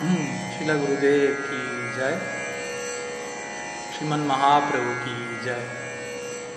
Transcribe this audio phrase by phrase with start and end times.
[0.00, 1.60] Srila Gurudev ki
[1.94, 2.16] jai,
[3.92, 5.60] Sriman Mahaprabhu ki jai,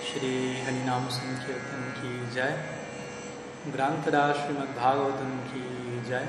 [0.02, 2.54] Shri Harinam Sankirtan ki jai,
[3.70, 6.26] Grantara Srimad Bhagavatam ki jai,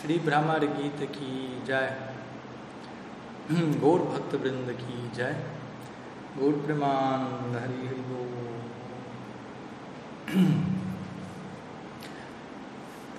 [0.00, 1.92] Shri Brahmar Gita ki jai,
[3.78, 5.36] Gaur Bhakta Vrinda ki jai,
[6.38, 8.30] Gaur Premanand Hari Hari Bol.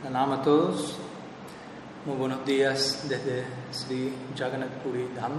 [0.02, 1.14] Pranam a todos.
[2.06, 5.32] Muy buenos días desde Sri Jagannath Puri Dham.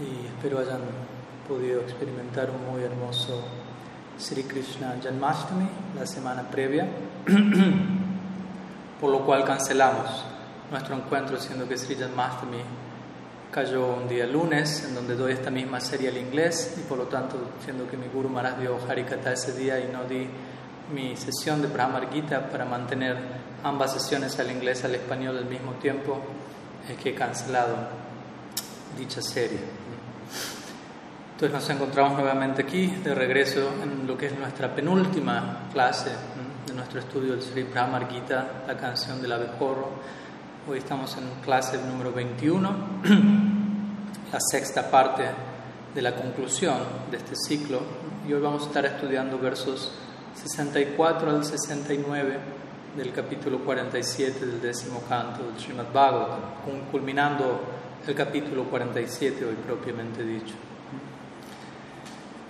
[0.00, 0.80] Y espero hayan
[1.46, 3.40] podido experimentar un muy hermoso
[4.18, 6.88] Sri Krishna Janmashtami la semana previa,
[9.00, 10.24] por lo cual cancelamos
[10.72, 12.58] nuestro encuentro siendo que Sri Janmashtami
[13.52, 17.04] cayó un día lunes en donde doy esta misma serie al inglés y por lo
[17.04, 20.26] tanto siendo que mi Guru Maharaj dio Harikata ese día y no di
[20.92, 25.72] mi sesión de Brahmar Gita para mantener ambas sesiones al inglés al español al mismo
[25.74, 26.18] tiempo,
[26.88, 27.76] es que he cancelado
[28.98, 29.60] dicha serie.
[31.32, 36.10] Entonces nos encontramos nuevamente aquí, de regreso en lo que es nuestra penúltima clase
[36.66, 39.88] de nuestro estudio del Sri Brahmar Gita, la canción del abejorro.
[40.68, 42.70] Hoy estamos en clase número 21,
[44.32, 45.24] la sexta parte
[45.94, 46.78] de la conclusión
[47.10, 47.80] de este ciclo,
[48.28, 49.92] y hoy vamos a estar estudiando versos
[50.34, 52.61] 64 al 69
[52.96, 56.40] del capítulo 47 del décimo canto del Srimad Bhagavatam,
[56.90, 57.62] culminando
[58.06, 60.54] el capítulo 47 hoy propiamente dicho.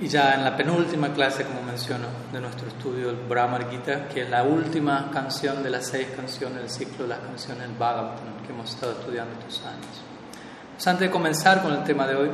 [0.00, 4.22] Y ya en la penúltima clase, como menciono, de nuestro estudio del Brahmar Gita, que
[4.22, 8.42] es la última canción de las seis canciones del ciclo de las canciones del Bhagavatam
[8.44, 10.02] que hemos estado estudiando estos años.
[10.74, 12.30] Pues antes de comenzar con el tema de hoy,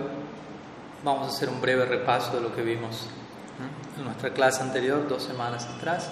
[1.05, 3.07] vamos a hacer un breve repaso de lo que vimos
[3.99, 6.11] en nuestra clase anterior, dos semanas atrás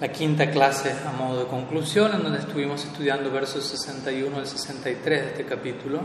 [0.00, 5.22] la quinta clase a modo de conclusión, en donde estuvimos estudiando versos 61 al 63
[5.22, 6.00] de este capítulo,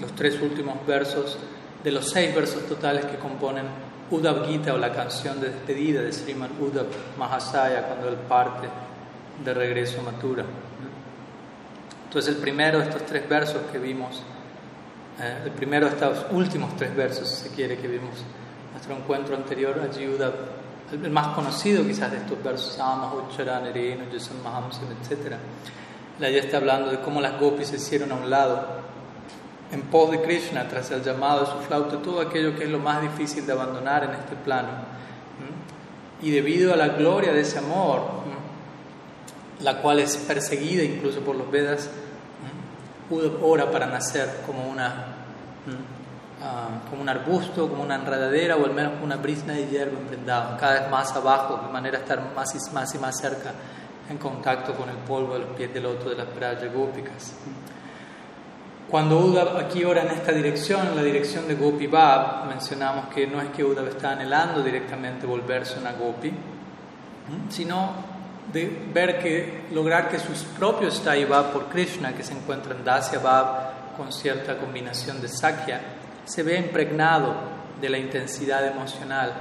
[0.00, 1.36] los tres últimos versos
[1.84, 3.66] de los seis versos totales que componen
[4.10, 6.86] Uddhav Gita o la canción de despedida de Sriman Uddhav
[7.18, 8.68] Mahasaya cuando él parte
[9.44, 10.44] de regreso a Mathura.
[12.06, 14.22] Entonces el primero de estos tres versos que vimos,
[15.20, 18.14] eh, el primero de estos últimos tres versos, si se quiere, que vimos
[18.72, 20.59] nuestro encuentro anterior, allí Uddhav
[20.92, 22.76] el más conocido quizás de estos versos,
[25.02, 25.34] etc.
[26.18, 28.80] La ya está hablando de cómo las gopis se hicieron a un lado
[29.72, 32.78] en pos de Krishna tras el llamado de su flauta, todo aquello que es lo
[32.78, 34.68] más difícil de abandonar en este plano.
[36.22, 38.02] Y debido a la gloria de ese amor,
[39.60, 41.88] la cual es perseguida incluso por los Vedas,
[43.42, 45.06] ora para nacer como una
[46.42, 50.56] Ah, como un arbusto, como una enredadera o al menos una brisna de hierba emprendada,
[50.56, 53.52] cada vez más abajo, de manera a estar más y más, y más cerca
[54.08, 57.34] en contacto con el polvo de los pies del loto de las playas gópicas.
[58.90, 63.26] Cuando Uddhav aquí ora en esta dirección, en la dirección de Gopi Bab, mencionamos que
[63.26, 66.32] no es que Uddhav está anhelando directamente volverse una Gopi,
[67.50, 67.92] sino
[68.50, 73.18] de ver que lograr que sus propios Bab por Krishna, que se encuentran en Dasya
[73.18, 75.99] Bab con cierta combinación de Sakya,
[76.30, 77.34] se ve impregnado
[77.80, 79.32] de la intensidad emocional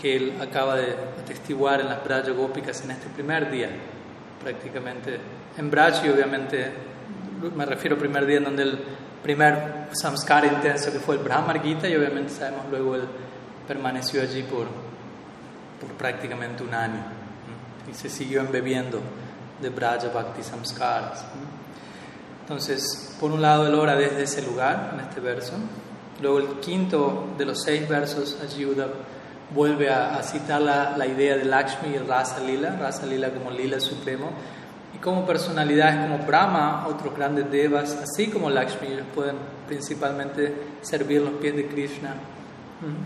[0.00, 3.68] que él acaba de atestiguar en las Braja Gópicas en este primer día,
[4.42, 5.20] prácticamente
[5.58, 6.72] en Braja y obviamente
[7.54, 8.78] me refiero al primer día en donde el
[9.22, 13.02] primer samskara intenso que fue el Brahmar Gita y obviamente sabemos luego él
[13.68, 14.68] permaneció allí por,
[15.78, 17.04] por prácticamente un año
[17.90, 19.00] y se siguió embebiendo
[19.60, 21.26] de Braja Bhakti Samskaras.
[22.40, 25.54] Entonces, por un lado, él ora desde ese lugar, en este verso,
[26.20, 28.88] Luego el quinto de los seis versos, ayuda
[29.54, 33.78] vuelve a, citar la, la, idea de Lakshmi y Rasa Lila, Rasa Lila como Lila
[33.78, 34.30] supremo,
[34.94, 41.22] y como personalidades como Brahma, otros grandes devas, así como Lakshmi, ellos pueden principalmente servir
[41.22, 42.14] los pies de Krishna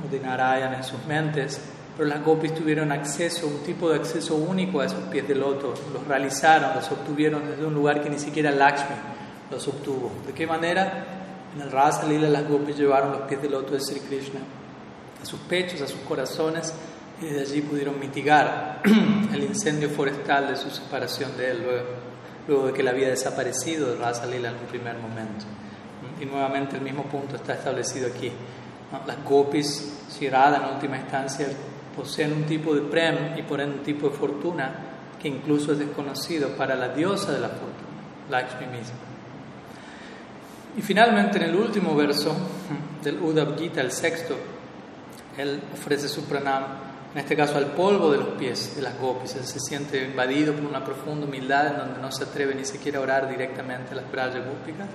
[0.05, 1.61] o de Narayan en sus mentes,
[1.97, 5.75] pero las gopis tuvieron acceso, un tipo de acceso único a esos pies de loto,
[5.93, 8.97] los realizaron, los obtuvieron desde un lugar que ni siquiera Lakshmi
[9.51, 10.11] los obtuvo.
[10.27, 11.20] ¿De qué manera?
[11.55, 14.41] En el Rasa Lila las gopis llevaron los pies del loto de Sri Krishna
[15.21, 16.73] a sus pechos, a sus corazones
[17.21, 18.81] y desde allí pudieron mitigar
[19.33, 21.67] el incendio forestal de su separación de él
[22.47, 25.45] luego, de que él había desaparecido de Rasa Lila en un primer momento.
[26.21, 28.33] Y nuevamente el mismo punto está establecido aquí.
[29.07, 31.47] Las gopis, Shirada en última instancia,
[31.95, 34.73] poseen un tipo de prem y por ende un tipo de fortuna
[35.21, 39.10] que incluso es desconocido para la diosa de la fortuna, Lakshmi misma.
[40.77, 42.35] Y finalmente en el último verso
[43.03, 44.37] del Uddhav Gita, el sexto,
[45.37, 46.65] él ofrece su pranam
[47.13, 49.35] en este caso al polvo de los pies de las gopis.
[49.35, 52.99] Él se siente invadido por una profunda humildad en donde no se atreve ni siquiera
[52.99, 54.87] a orar directamente a las brayas gópicas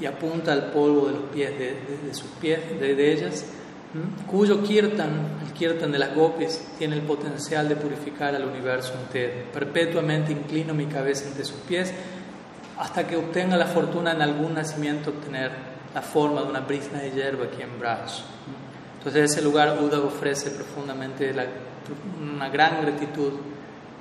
[0.00, 3.44] y apunta al polvo de los pies de, sus pies, de, ellas,
[4.28, 5.10] cuyo kirtan,
[5.44, 9.50] el kirtan de las gopis, tiene el potencial de purificar al universo entero.
[9.52, 11.92] Perpetuamente inclino mi cabeza ante sus pies
[12.78, 15.50] hasta que obtenga la fortuna en algún nacimiento obtener
[15.94, 18.22] la forma de una brisna de hierba aquí en Braj.
[18.98, 21.34] Entonces, en ese lugar, Uda ofrece profundamente
[22.20, 23.32] una gran gratitud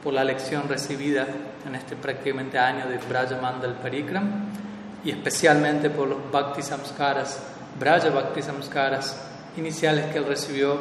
[0.03, 1.25] por la lección recibida
[1.65, 4.45] en este prácticamente año de Braja Mandal Parikram
[5.03, 7.39] y especialmente por los Bhakti Samskaras,
[7.79, 9.18] Braja Bhakti Samskaras
[9.57, 10.77] iniciales que él recibió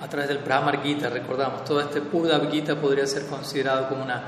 [0.00, 1.08] a través del Brahmar Gita.
[1.08, 4.22] Recordamos, todo este Uddhav Gita podría ser considerado como una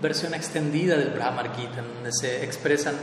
[0.00, 2.94] versión extendida del Brahmar Gita, en donde se expresan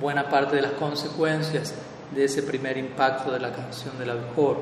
[0.00, 1.74] buena parte de las consecuencias
[2.14, 4.58] de ese primer impacto de la canción de la mejor.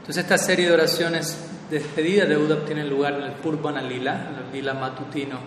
[0.00, 1.36] Entonces esta serie de oraciones
[1.70, 5.38] de despedida de Uddhav tiene lugar en el Purvana Lila, el Lila matutino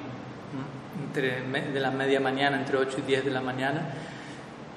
[1.05, 3.81] entre, de la media mañana, entre 8 y 10 de la mañana.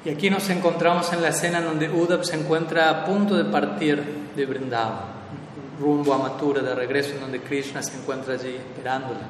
[0.05, 4.03] Y aquí nos encontramos en la escena donde Uddhav se encuentra a punto de partir
[4.35, 4.99] de Vrindavan,
[5.79, 9.21] rumbo a Mathura, de regreso, en donde Krishna se encuentra allí esperándole.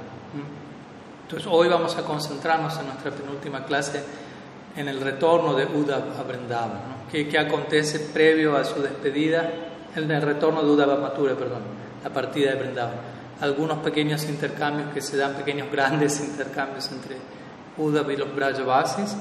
[1.31, 4.03] Entonces hoy vamos a concentrarnos en nuestra penúltima clase
[4.75, 6.81] en el retorno de Uddhav a Vrindavan.
[7.09, 9.49] ¿Qué, acontece previo a su despedida?
[9.95, 11.63] El retorno de Uddhav a Mathura, perdón,
[12.03, 12.97] la partida de Vrindavan.
[13.43, 17.17] Algunos pequeños intercambios que se dan, pequeños grandes intercambios entre
[17.79, 19.17] Uddhav y los Brajavasis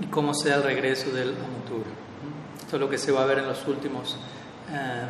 [0.00, 1.90] y cómo se da el regreso del Mathura.
[2.58, 4.16] Esto es lo que se va a ver en los últimos
[4.72, 5.06] eh,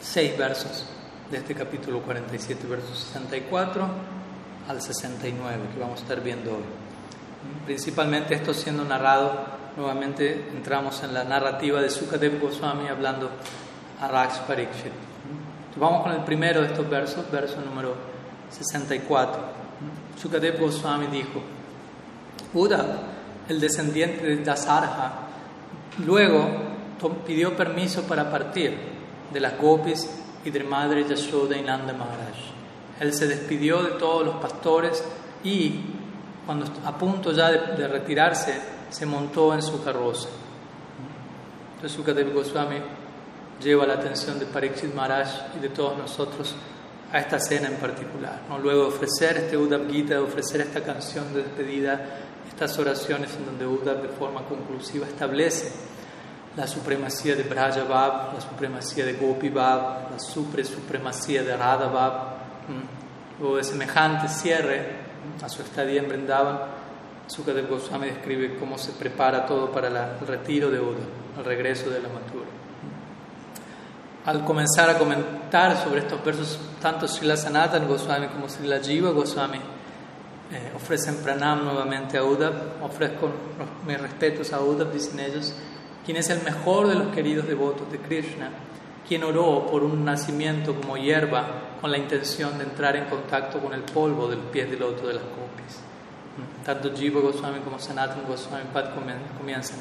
[0.00, 0.86] seis versos
[1.30, 4.21] de este capítulo 47, versos 64
[4.68, 6.64] al 69 que vamos a estar viendo hoy.
[7.66, 9.32] Principalmente esto siendo narrado,
[9.76, 13.30] nuevamente entramos en la narrativa de Sukadev Goswami hablando
[14.00, 14.92] a Raj Parikshit.
[15.76, 17.94] vamos con el primero de estos versos, verso número
[18.50, 19.40] 64.
[20.20, 21.42] Sukadev Goswami dijo,
[22.54, 22.84] Uda,
[23.48, 25.12] el descendiente de Dasarha,
[26.04, 26.48] luego
[27.26, 28.76] pidió permiso para partir
[29.32, 30.08] de las gopis
[30.44, 32.51] y de madre Yashoda y Nanda Maharaj.
[33.02, 35.02] Él se despidió de todos los pastores
[35.42, 35.80] y
[36.46, 38.54] cuando a punto ya de, retirarse,
[38.90, 40.28] se montó en su carroza.
[41.74, 42.76] Entonces Sukadev Goswami
[43.60, 46.54] lleva la atención de Pariksit Maharaj y de todos nosotros
[47.12, 48.42] a esta cena en particular.
[48.48, 48.60] ¿no?
[48.60, 52.00] Luego de ofrecer este Uddhav Gita, de ofrecer esta canción de despedida,
[52.48, 55.72] estas oraciones en donde Uddhav de forma conclusiva establece
[56.56, 61.88] la supremacía de Braja Bab, la supremacía de Gopi Bab, la supre supremacía de Radha
[61.88, 62.31] Bab,
[63.42, 65.02] o de semejante cierre
[65.42, 66.58] a su estadía en Brindavan,
[67.26, 71.04] Sukadev Goswami describe cómo se prepara todo para el retiro de Uda,
[71.38, 72.46] el regreso de la matura.
[74.26, 79.58] Al comenzar a comentar sobre estos versos, tanto Srila Sanatan Goswami como Srila Jiva Goswami
[79.58, 83.30] eh, ofrecen pranam nuevamente a Uda, ofrezco
[83.86, 85.54] mis respetos a Uda, dicen ellos,
[86.04, 88.50] quien es el mejor de los queridos devotos de Krishna
[89.06, 91.46] quien oró por un nacimiento como hierba
[91.80, 95.14] con la intención de entrar en contacto con el polvo del pie del loto de
[95.14, 95.80] las gopis.
[96.64, 98.90] Tanto Jiva Goswami como Sanatana Goswami Pad
[99.38, 99.78] comienzan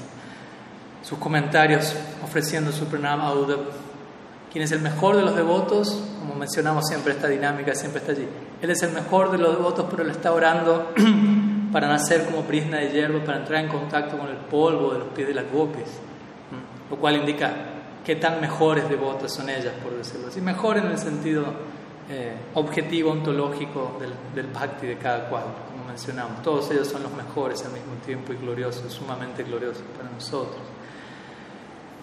[1.03, 3.59] sus comentarios ofreciendo su pranama a Uddhav,
[4.51, 8.27] quien es el mejor de los devotos, como mencionamos siempre, esta dinámica siempre está allí.
[8.61, 10.91] Él es el mejor de los devotos, pero le está orando
[11.71, 15.07] para nacer como prisna de hierba, para entrar en contacto con el polvo de los
[15.09, 15.87] pies de las gopis,
[16.89, 17.53] lo cual indica
[18.05, 20.41] qué tan mejores devotas son ellas, por decirlo así.
[20.41, 21.45] Mejor en el sentido
[22.09, 23.97] eh, objetivo, ontológico
[24.33, 26.41] del, bhakti de cada cual, como mencionamos.
[26.41, 30.61] Todos ellos son los mejores al mismo tiempo y gloriosos, sumamente gloriosos para nosotros.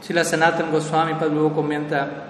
[0.01, 2.29] Srila Sanatan Goswami luego comenta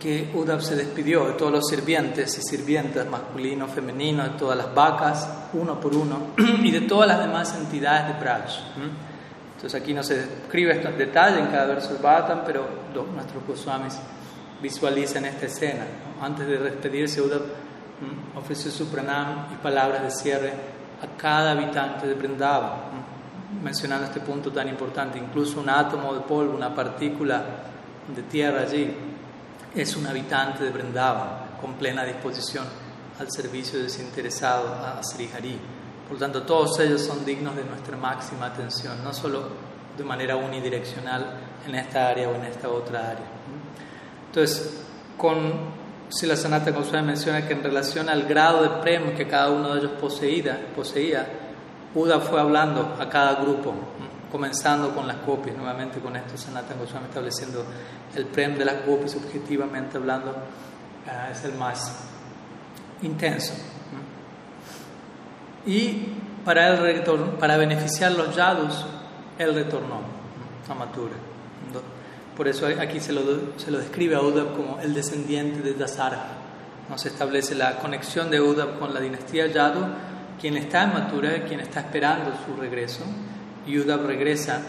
[0.00, 4.74] que Uddhav se despidió de todos los sirvientes y sirvientas, masculinos, femeninos, de todas las
[4.74, 6.18] vacas, uno por uno,
[6.62, 8.50] y de todas las demás entidades de Braj.
[9.62, 12.66] Entonces aquí no se describe esto en detalle en cada verso del Bhattan, pero
[13.14, 13.96] nuestros Goswamis
[14.60, 15.86] visualizan esta escena.
[16.20, 17.42] Antes de despedirse, Uddhav
[18.34, 20.52] ofreció su pranam y palabras de cierre
[21.00, 22.72] a cada habitante de Vrindavan,
[23.62, 25.20] mencionando este punto tan importante.
[25.20, 27.44] Incluso un átomo de polvo, una partícula
[28.12, 28.92] de tierra allí,
[29.76, 32.64] es un habitante de Vrindavan con plena disposición
[33.16, 35.56] al servicio desinteresado a Sri Hari.
[36.12, 39.44] Por lo tanto, todos ellos son dignos de nuestra máxima atención, no solo
[39.96, 43.24] de manera unidireccional en esta área o en esta otra área.
[44.26, 44.84] Entonces,
[45.16, 45.70] con
[46.10, 49.80] Sila Sanata Goswami menciona que en relación al grado de premio que cada uno de
[49.80, 51.26] ellos poseía, poseía
[51.94, 53.72] Uda fue hablando a cada grupo,
[54.30, 57.64] comenzando con las copias, nuevamente con esto Sanata Goswami estableciendo
[58.14, 60.36] el premio de las copias, objetivamente hablando,
[61.08, 62.04] ah, es el más
[63.00, 63.71] intenso.
[65.66, 66.08] Y
[66.44, 67.02] para, él,
[67.38, 68.84] para beneficiar los yadus,
[69.38, 70.00] él retornó
[70.68, 71.14] a Mathura.
[72.36, 73.20] Por eso aquí se lo,
[73.58, 76.24] se lo describe a Udab como el descendiente de Dasara.
[76.88, 79.84] No se establece la conexión de Udab con la dinastía Yadu,
[80.40, 83.04] quien está en Mathura, quien está esperando su regreso.
[83.66, 84.60] Y Udab regresa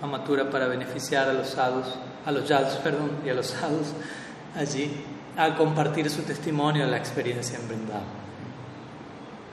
[0.00, 1.86] a Mathura para beneficiar a los sadhus,
[2.24, 3.88] a los yadus, perdón, y a los sadhus
[4.56, 4.90] allí
[5.36, 8.21] a compartir su testimonio de la experiencia en Vrindavan.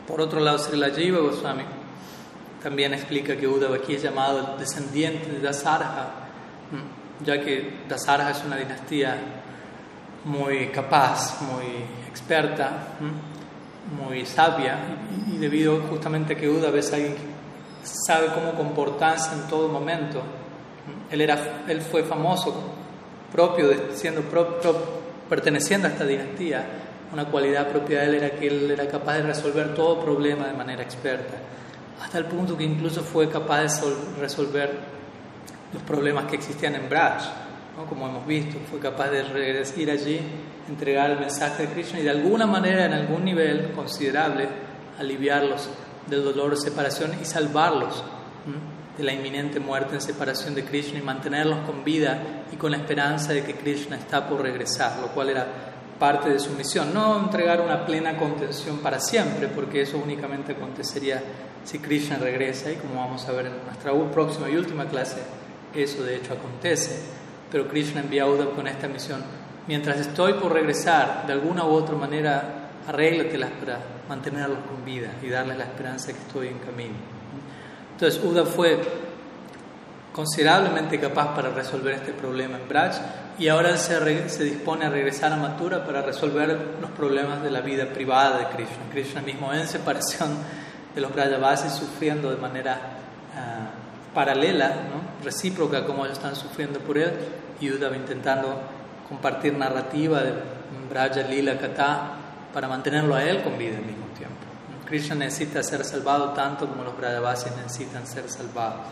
[0.10, 1.62] Por otro lado, Srila Jiva Goswami.
[2.64, 6.08] También explica que Uddhava aquí es llamado descendiente de Dasarha,
[7.24, 9.18] ya que Dasarha es una dinastía
[10.26, 12.88] muy capaz, muy experta,
[13.96, 14.80] muy sabia,
[15.32, 17.22] y debido justamente a que Uddhava es alguien que
[17.84, 20.24] sabe cómo comportarse en todo momento,
[21.12, 22.54] él, era, él fue famoso
[23.32, 24.24] propio, de, siendo
[25.30, 26.66] perteneciendo a esta dinastía,
[27.12, 30.54] una cualidad propia de él era que él era capaz de resolver todo problema de
[30.54, 31.36] manera experta,
[32.02, 34.72] hasta el punto que incluso fue capaz de resolver
[35.74, 37.24] los problemas que existían en Braj,
[37.88, 39.24] como hemos visto, fue capaz de
[39.78, 40.20] ir allí,
[40.68, 44.48] entregar el mensaje de Krishna y de alguna manera, en algún nivel considerable,
[45.00, 45.70] aliviarlos
[46.08, 48.04] del dolor de separación y salvarlos
[48.98, 52.20] de la inminente muerte en separación de Krishna y mantenerlos con vida
[52.52, 55.48] y con la esperanza de que Krishna está por regresar, lo cual era
[56.00, 56.94] parte de su misión.
[56.94, 61.22] No entregar una plena contención para siempre, porque eso únicamente acontecería
[61.64, 65.22] si Krishna regresa y como vamos a ver en nuestra próxima y última clase,
[65.76, 67.00] eso de hecho acontece.
[67.52, 69.24] Pero Krishna envía a Uddhav con esta misión.
[69.68, 75.30] Mientras estoy por regresar, de alguna u otra manera, arréglatelas para mantenerlos con vida y
[75.30, 76.96] darles la esperanza que estoy en camino.
[77.92, 78.80] Entonces Uda fue
[80.20, 82.92] considerablemente capaz para resolver este problema en Braj
[83.40, 83.98] y ahora se,
[84.44, 88.90] dispone a regresar a Mathura para resolver los problemas de la vida privada de Krishna.
[88.92, 90.32] Krishna mismo en separación
[90.94, 92.82] de los Brajavasis sufriendo de manera
[93.34, 93.70] ah,
[94.14, 95.24] paralela, ¿no?
[95.24, 97.14] recíproca como ellos están sufriendo por él
[97.62, 98.60] y Uda intentando
[99.08, 100.34] compartir narrativa de
[100.90, 102.12] Braja Kata
[102.54, 104.36] para mantenerlo a él con vida al mismo tiempo.
[104.86, 108.86] Krishna necesita ser salvado tanto como los Brajavasis necesitan ser salvados.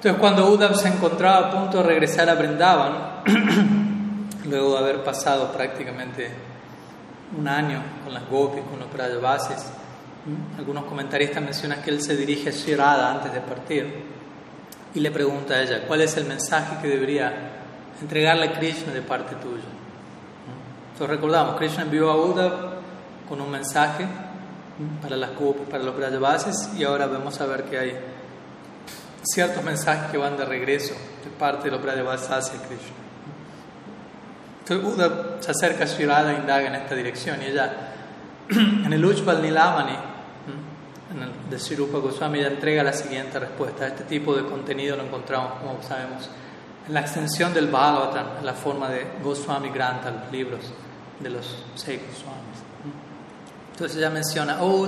[0.00, 3.20] Entonces, cuando Uddhav se encontraba a punto de regresar a Vrindavan,
[4.48, 6.30] luego de haber pasado prácticamente
[7.38, 9.70] un año con las gopis, con los Brajavasis,
[10.56, 14.04] algunos comentaristas mencionan que él se dirige a Shirada antes de partir
[14.94, 17.34] y le pregunta a ella, ¿cuál es el mensaje que debería
[18.00, 19.64] entregarle a Krishna de parte tuya?
[20.94, 22.52] Entonces recordamos, Krishna envió a Uddhav
[23.28, 24.06] con un mensaje
[25.02, 25.32] para las
[25.70, 28.19] para los Brajavasis y ahora vamos a ver que hay
[29.22, 32.96] ciertos mensajes que van de regreso de parte de los Brajavasis hacia Krishna.
[34.60, 37.92] Entonces Buda se acerca a Shirada e indaga en esta dirección y ella
[38.50, 40.10] en el Ujjval Nilamani
[41.50, 43.86] de Sirupa Goswami ella entrega la siguiente respuesta.
[43.86, 46.30] Este tipo de contenido lo encontramos, como sabemos,
[46.86, 50.60] en la extensión del Bhagavatam, en la forma de Goswami Granta, los libros
[51.18, 52.60] de los seis Goswamis.
[53.72, 54.86] Entonces ella menciona, oh,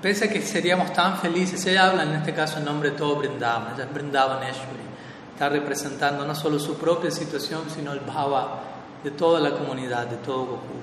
[0.00, 3.16] pese a que seríamos tan felices, ella habla en este caso en nombre de todo
[3.16, 4.88] Brindavan, ella es Brindavaneshwari,
[5.32, 8.62] está representando no solo su propia situación, sino el bhava
[9.02, 10.74] de toda la comunidad, de todo Goku.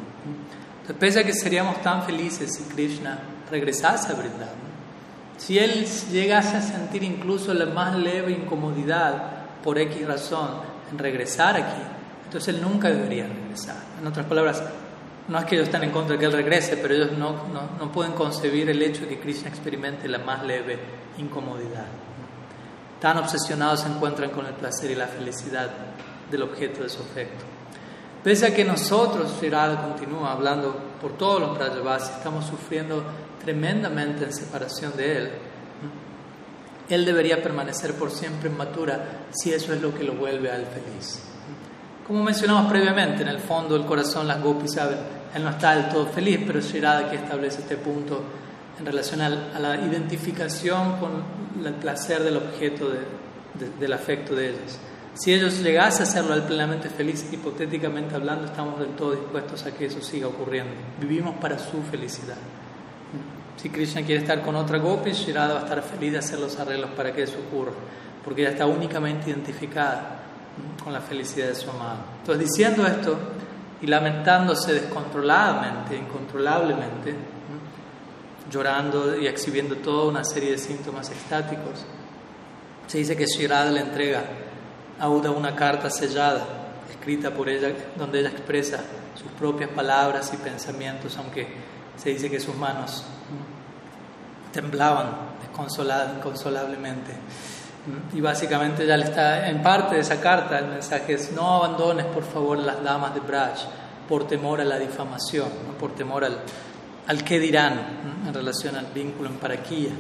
[0.81, 3.19] Entonces, pese a que seríamos tan felices si Krishna
[3.49, 4.65] regresase a Brindavan,
[5.37, 9.23] si él llegase a sentir incluso la más leve incomodidad
[9.63, 10.49] por X razón
[10.91, 11.81] en regresar aquí,
[12.23, 13.77] entonces él nunca debería regresar.
[13.99, 14.63] En otras palabras,
[15.27, 17.47] no es que ellos estén en contra de que Él regrese, pero ellos no,
[17.79, 20.77] no, pueden concebir el hecho de que Krishna experimente la más leve
[21.17, 21.87] incomodidad.
[22.99, 25.69] Tan obsesionados se encuentran con el placer y la felicidad
[26.29, 27.43] del objeto de su afecto.
[28.23, 33.03] Pese a que nosotros, Shirada continúa hablando por todos los Brajavasis, estamos sufriendo
[33.43, 35.31] tremendamente en separación de Él,
[36.89, 40.55] Él debería permanecer por siempre en Matura si eso es lo que lo vuelve a
[40.55, 41.34] Él feliz.
[42.05, 44.99] Como mencionamos previamente, en el fondo del corazón las gopis saben,
[45.33, 48.21] él no está del todo feliz, pero Shirada que establece este punto
[48.77, 51.23] en relación a la identificación con
[51.65, 52.89] el placer del objeto
[53.79, 54.77] del afecto de ellos.
[55.15, 59.85] Si ellos llegasen a hacerlo plenamente feliz, hipotéticamente hablando, estamos del todo dispuestos a que
[59.85, 60.73] eso siga ocurriendo.
[60.99, 62.37] Vivimos para su felicidad.
[63.55, 66.59] Si Krishna quiere estar con otra gopi, Shirada va a estar feliz de hacer los
[66.59, 67.71] arreglos para que eso ocurra,
[68.23, 70.24] porque ella está únicamente identificada
[70.83, 71.99] con la felicidad de su amado.
[72.19, 73.17] Entonces, diciendo esto
[73.81, 77.15] y lamentándose descontroladamente, incontrolablemente,
[78.49, 81.85] llorando y exhibiendo toda una serie de síntomas estáticos,
[82.87, 84.23] se dice que Shirada le entrega
[84.99, 86.45] a Uda una carta sellada,
[86.89, 88.83] escrita por ella, donde ella expresa
[89.15, 91.47] sus propias palabras y pensamientos, aunque
[91.97, 93.03] se dice que sus manos
[94.51, 97.13] temblaban desconsolablemente.
[98.13, 102.05] Y básicamente ya le está, en parte de esa carta, el mensaje es, no abandones
[102.07, 103.53] por favor las damas de Braj
[104.09, 105.49] por temor a la difamación,
[105.79, 106.39] por temor al,
[107.07, 107.79] al qué dirán
[108.27, 109.91] en relación al vínculo en paraquía.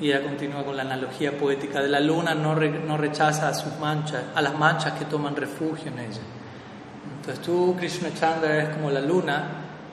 [0.00, 3.78] Y ella continúa con la analogía poética de la luna, no, no rechaza a sus
[3.78, 6.20] manchas, a las manchas que toman refugio en ella.
[7.20, 9.48] Entonces tú, Krishna Chandra, eres como la luna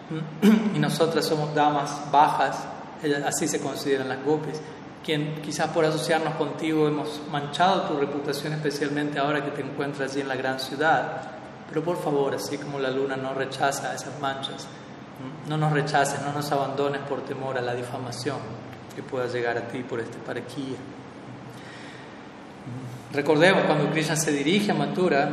[0.75, 2.57] y nosotras somos damas bajas,
[3.25, 4.59] así se consideran las gopis,
[5.03, 10.21] quien quizás por asociarnos contigo hemos manchado tu reputación, especialmente ahora que te encuentras allí
[10.21, 11.21] en la gran ciudad.
[11.67, 14.67] Pero por favor, así como la luna no rechaza esas manchas,
[15.47, 18.37] no nos rechaces, no nos abandones por temor a la difamación
[18.95, 20.77] que pueda llegar a ti por este paraquía.
[23.13, 25.29] Recordemos, cuando Krishna se dirige a Mathura,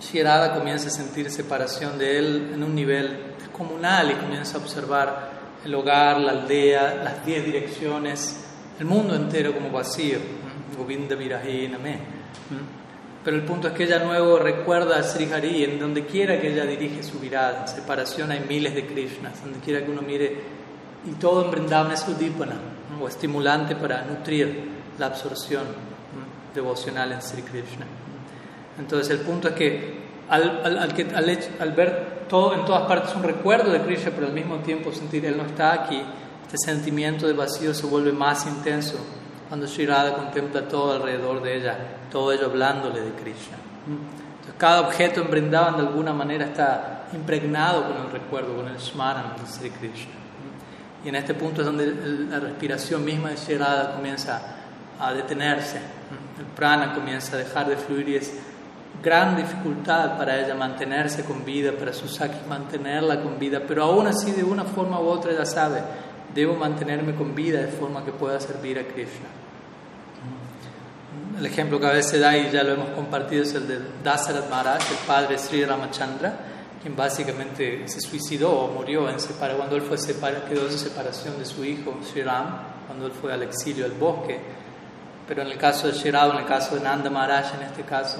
[0.00, 5.30] Shirada comienza a sentir separación de él en un nivel comunal y comienza a observar
[5.64, 8.47] el hogar, la aldea, las diez direcciones,
[8.78, 10.18] el mundo entero como vacío.
[10.76, 11.98] Govinda Name.
[13.24, 16.52] Pero el punto es que ella nuevo recuerda a Sri Hari en donde quiera que
[16.52, 17.62] ella dirige su mirada.
[17.62, 20.58] En separación hay miles de Krishnas, donde quiera que uno mire.
[21.04, 22.56] Y todo en Vrindavan es udipana,
[23.00, 24.68] o estimulante para nutrir
[24.98, 25.64] la absorción
[26.54, 27.86] devocional en Sri Krishna.
[28.78, 33.22] Entonces el punto es que al, al, al, al, ver todo en todas partes un
[33.22, 36.00] recuerdo de Krishna, pero al mismo tiempo sentir Él no está aquí,
[36.50, 38.98] este sentimiento de vacío se vuelve más intenso
[39.48, 41.76] cuando Sri contempla todo alrededor de ella,
[42.10, 43.58] todo ello hablándole de Krishna.
[43.86, 48.80] Entonces, cada objeto en Brindavan de alguna manera está impregnado con el recuerdo, con el
[48.80, 50.12] Smaran de Sri Krishna.
[51.04, 51.86] Y en este punto es donde
[52.30, 53.58] la respiración misma de Sri
[53.94, 54.40] comienza
[54.98, 55.76] a detenerse,
[56.38, 58.32] el prana comienza a dejar de fluir y es
[59.02, 64.32] gran dificultad para ella mantenerse con vida, para Susaki mantenerla con vida, pero aún así
[64.32, 65.82] de una forma u otra ella sabe,
[66.38, 69.26] debo mantenerme con vida de forma que pueda servir a Krishna.
[71.36, 74.48] El ejemplo que a veces da y ya lo hemos compartido es el de Dasarat
[74.48, 76.38] Maharaj, el padre Sri Ramachandra,
[76.80, 79.16] quien básicamente se suicidó o murió en
[79.56, 82.46] cuando él fue quedó en separación de su hijo Sri Ram,
[82.86, 84.38] cuando él fue al exilio al bosque.
[85.26, 88.18] Pero en el caso de Sri en el caso de Nanda Maharaj, en este caso,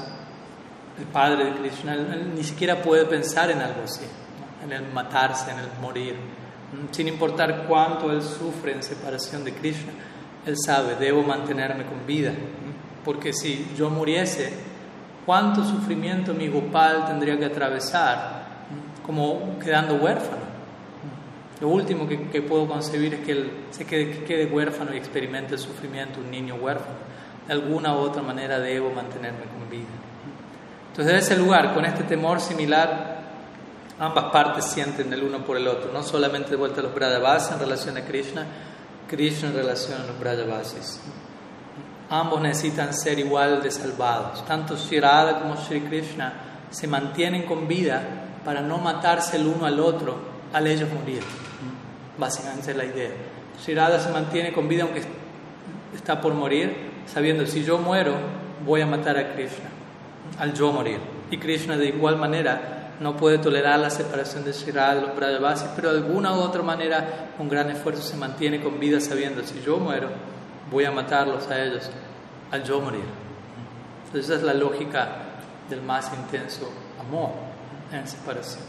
[0.98, 4.04] el padre de Krishna, él, ni siquiera puede pensar en algo así,
[4.64, 6.37] en el matarse, en el morir.
[6.90, 9.92] Sin importar cuánto él sufre en separación de Krishna,
[10.46, 12.32] él sabe, debo mantenerme con vida
[13.08, 14.52] porque si yo muriese,
[15.24, 18.42] ¿cuánto sufrimiento mi Gopal tendría que atravesar
[19.02, 20.42] como quedando huérfano?
[21.62, 25.58] Lo último que, puedo concebir es que él se quede, quede huérfano y experimente el
[25.58, 26.96] sufrimiento, un niño huérfano.
[27.46, 29.88] De alguna u otra manera debo mantenerme con vida.
[30.90, 33.17] Entonces, en ese lugar, con este temor similar,
[33.98, 37.52] ambas partes sienten el uno por el otro, no solamente de vuelta a los Brajavasis
[37.52, 38.46] en relación a Krishna,
[39.08, 41.00] Krishna en relación a los Brajavasis.
[42.10, 44.44] Ambos necesitan ser igual de salvados.
[44.46, 46.32] Tanto Sri Radha como Sri Krishna
[46.70, 48.02] se mantienen con vida
[48.44, 50.16] para no matarse el uno al otro
[50.52, 51.22] al ellos morir.
[52.16, 53.10] Básicamente es la idea.
[53.62, 55.02] Sri Radha se mantiene con vida aunque
[55.94, 58.14] está por morir, sabiendo si yo muero,
[58.64, 59.68] voy a matar a Krishna
[60.38, 60.98] al yo morir.
[61.30, 65.16] Y Krishna de igual manera no puede tolerar la separación de Sri Radha de los
[65.16, 69.42] Brajavasis, pero de alguna u otra manera, con gran esfuerzo, se mantiene con vida sabiendo
[69.44, 70.08] si yo muero,
[70.70, 71.88] voy a matarlos a ellos
[72.50, 73.04] al yo morir.
[74.12, 75.08] Esa es la lógica
[75.68, 77.30] del más intenso amor
[77.92, 78.64] en separación.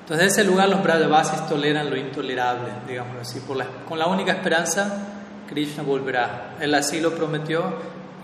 [0.00, 4.06] Entonces en ese lugar los Brajavasis toleran lo intolerable, digámoslo así, por la, con la
[4.06, 5.06] única esperanza,
[5.48, 6.54] Krishna volverá.
[6.60, 7.74] Él así lo prometió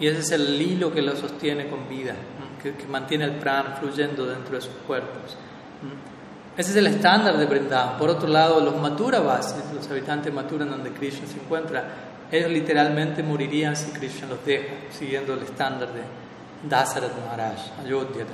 [0.00, 2.14] y ese es el hilo que lo sostiene con vida,
[2.72, 5.36] que, mantiene el prana fluyendo dentro de sus cuerpos.
[6.56, 7.98] Ese es el estándar de Vrindavan.
[7.98, 11.84] Por otro lado, los Mathura los habitantes de Mathura donde Krishna se encuentra,
[12.30, 16.02] ellos literalmente morirían si Krishna los deja, siguiendo el estándar de
[16.68, 18.24] Dasarat Maharaj, Ayodhya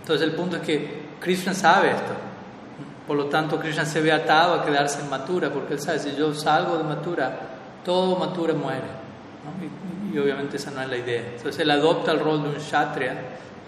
[0.00, 2.12] Entonces el punto es que Krishna sabe esto.
[3.06, 6.14] Por lo tanto, Krishna se ve atado a quedarse en Mathura, porque él sabe, si
[6.14, 7.38] yo salgo de Mathura,
[7.82, 8.98] todo Mathura muere.
[10.12, 11.22] Y, obviamente esa no es la idea.
[11.36, 13.12] Entonces él adopta el rol de un Kshatriya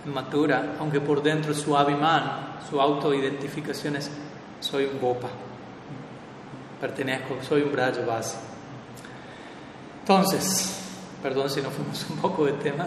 [0.04, 4.10] en Mathura, aunque por dentro su Abhiman, su autoidentificación es
[4.60, 5.28] soy un Gopa,
[6.80, 8.36] pertenezco, soy un Brajavasi.
[10.00, 10.80] Entonces,
[11.22, 12.86] perdón si nos fuimos un poco de tema,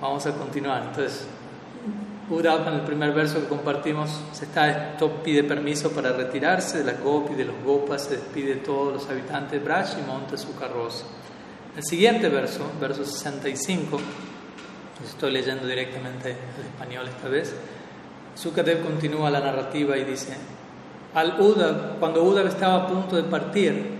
[0.00, 0.84] vamos a continuar.
[0.88, 1.26] Entonces,
[2.30, 7.02] Uddhava en el primer verso que compartimos, se está, pide permiso para retirarse de las
[7.02, 11.04] gopis, de los gopas, se despide de todos los habitantes Braj y monta su carroza.
[11.74, 13.98] El siguiente verso, verso 65,
[15.06, 17.54] estoy leyendo directamente el español esta vez,
[18.34, 20.36] Sukadev continúa la narrativa y dice,
[21.14, 21.34] al
[21.98, 23.90] cuando Uda estaba a punto de partir,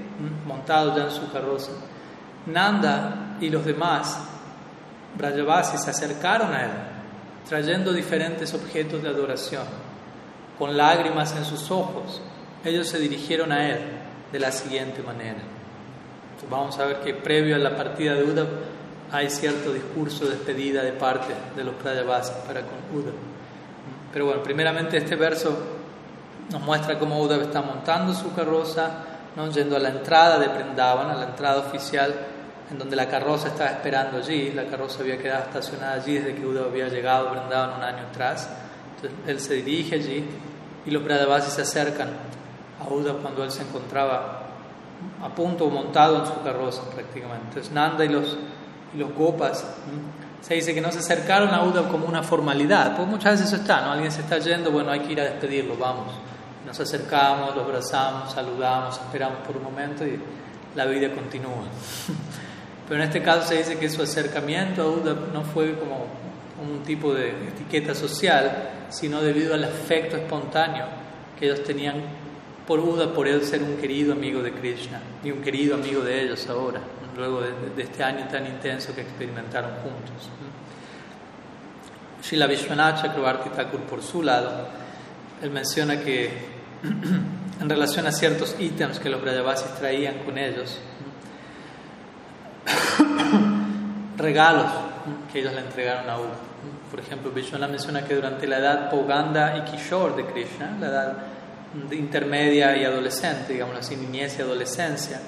[0.47, 1.73] montado ya en su carroza,
[2.45, 4.19] Nanda y los demás
[5.17, 6.71] Brajavasis se acercaron a él,
[7.49, 9.65] trayendo diferentes objetos de adoración.
[10.59, 12.21] Con lágrimas en sus ojos,
[12.65, 13.81] ellos se dirigieron a él
[14.31, 15.41] de la siguiente manera.
[16.51, 18.47] Vamos a ver que previo a la partida de Uda
[19.13, 23.13] hay cierto discurso de despedida de parte de los Brajavasis para con Uda.
[24.13, 25.57] Pero bueno, primeramente este verso
[26.51, 28.91] nos muestra cómo Uda está montando su carroza,
[29.37, 29.51] ¿no?
[29.51, 32.15] yendo a la entrada de Prendavan, a la entrada oficial
[32.71, 34.53] en donde la carroza estaba esperando allí.
[34.53, 38.07] La carroza había quedado estacionada allí desde que Uda había llegado a Vrindavan un año
[38.09, 38.49] atrás.
[38.97, 40.25] Entonces él se dirige allí
[40.87, 42.09] y los Brajavasis se acercan
[42.81, 44.42] a Uda cuando él se encontraba
[45.23, 47.47] a punto montado en su carroza prácticamente.
[47.49, 48.37] Entonces Nanda y los,
[48.95, 49.65] y los Gopas
[50.43, 53.63] se dice que no se acercaron a Uda como una formalidad, porque muchas veces eso
[53.63, 53.93] está, ¿no?
[53.93, 56.13] Alguien se está yendo, bueno, hay que ir a despedirlo, vamos.
[56.67, 60.19] Nos acercamos, lo abrazamos, saludamos, esperamos por un momento y
[60.75, 61.65] la vida continúa.
[62.89, 66.07] Pero en este caso se dice que su acercamiento a Uda no fue como
[66.61, 70.87] un tipo de etiqueta social, sino debido al afecto espontáneo
[71.39, 72.03] que ellos tenían
[72.67, 76.23] por Uda, por él ser un querido amigo de Krishna y un querido amigo de
[76.23, 76.81] ellos ahora,
[77.17, 80.29] luego de, este año tan intenso que experimentaron juntos.
[82.23, 84.69] Srila Vishwanath Chakrabarti Thakur, por su lado,
[85.43, 86.31] él menciona que
[87.61, 90.79] en relación a ciertos ítems que los Brajavasis traían con ellos,
[94.17, 94.67] regalos
[95.33, 96.37] que ellos le entregaron a Uda.
[96.93, 101.17] Por ejemplo, Vishwanath menciona que durante la edad Poganda y Kishore de Krishna, la edad
[101.91, 105.21] intermedia y adolescente, digamos así, niñez y adolescencia,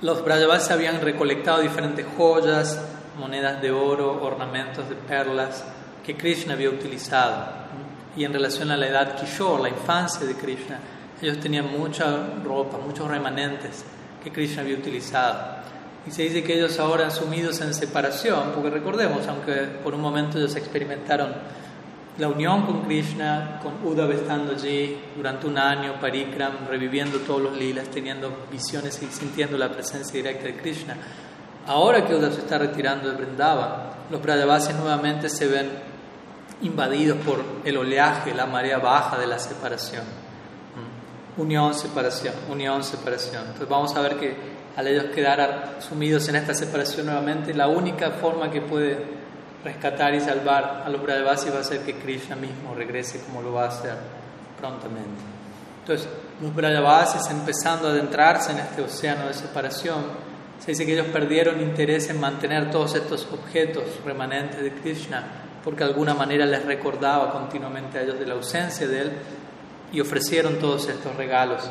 [0.00, 2.78] los Brajavasis habían recolectado diferentes joyas,
[3.18, 5.64] monedas de oro, ornamentos de perlas
[6.04, 7.46] que Krishna había utilizado.
[8.16, 10.78] Y en relación a la edad Kishore, la infancia de Krishna,
[11.22, 12.04] ellos tenían mucha
[12.44, 13.84] ropa, muchos remanentes
[14.22, 15.56] que Krishna había utilizado.
[16.06, 20.38] Y se dice que ellos ahora sumidos en separación, porque recordemos, aunque por un momento
[20.38, 21.32] ellos experimentaron
[22.18, 27.56] la unión con Krishna, con Uddhava estando allí durante un año, Parikram, reviviendo todos los
[27.56, 30.96] lilas, teniendo visiones y sintiendo la presencia directa de Krishna.
[31.66, 35.70] Ahora que Uddhava se está retirando de Vrindavan, los Brajavasis nuevamente se ven
[36.62, 40.04] invadidos por el oleaje, la marea baja de la separación.
[40.04, 41.40] Mm.
[41.40, 43.42] Unión, separación, unión, separación.
[43.42, 44.36] Entonces vamos a ver que
[44.76, 49.23] al ellos quedar sumidos en esta separación nuevamente, la única forma que puede
[49.64, 53.54] rescatar y salvar a los Brajavasis va a ser que Krishna mismo regrese como lo
[53.54, 53.96] va a hacer
[54.60, 55.22] prontamente.
[55.80, 56.08] Entonces,
[56.40, 60.02] los Brajavasis empezando a adentrarse en este océano de separación,
[60.58, 65.24] se dice que ellos perdieron interés en mantener todos estos objetos remanentes de Krishna,
[65.62, 69.12] porque de alguna manera les recordaba continuamente a ellos de la ausencia de él
[69.92, 71.62] y ofrecieron todos estos regalos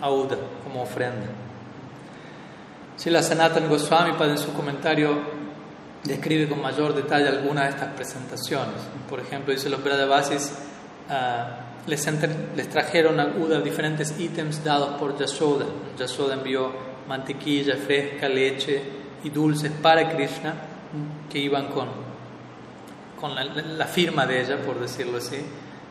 [0.00, 1.26] a Uda como ofrenda.
[2.96, 5.33] Srila Sanatan Goswami en su comentario
[6.04, 8.76] describe con mayor detalle algunas de estas presentaciones.
[9.08, 10.52] Por ejemplo, dice los Brajavasis
[11.08, 12.08] uh, les,
[12.56, 15.66] les, trajeron a Uda diferentes ítems dados por Yashoda.
[15.98, 16.72] Yashoda envió
[17.08, 18.82] mantequilla fresca, leche
[19.24, 20.54] y dulces para Krishna
[21.30, 21.88] que iban con,
[23.20, 25.38] con la, firma de ella, por decirlo así.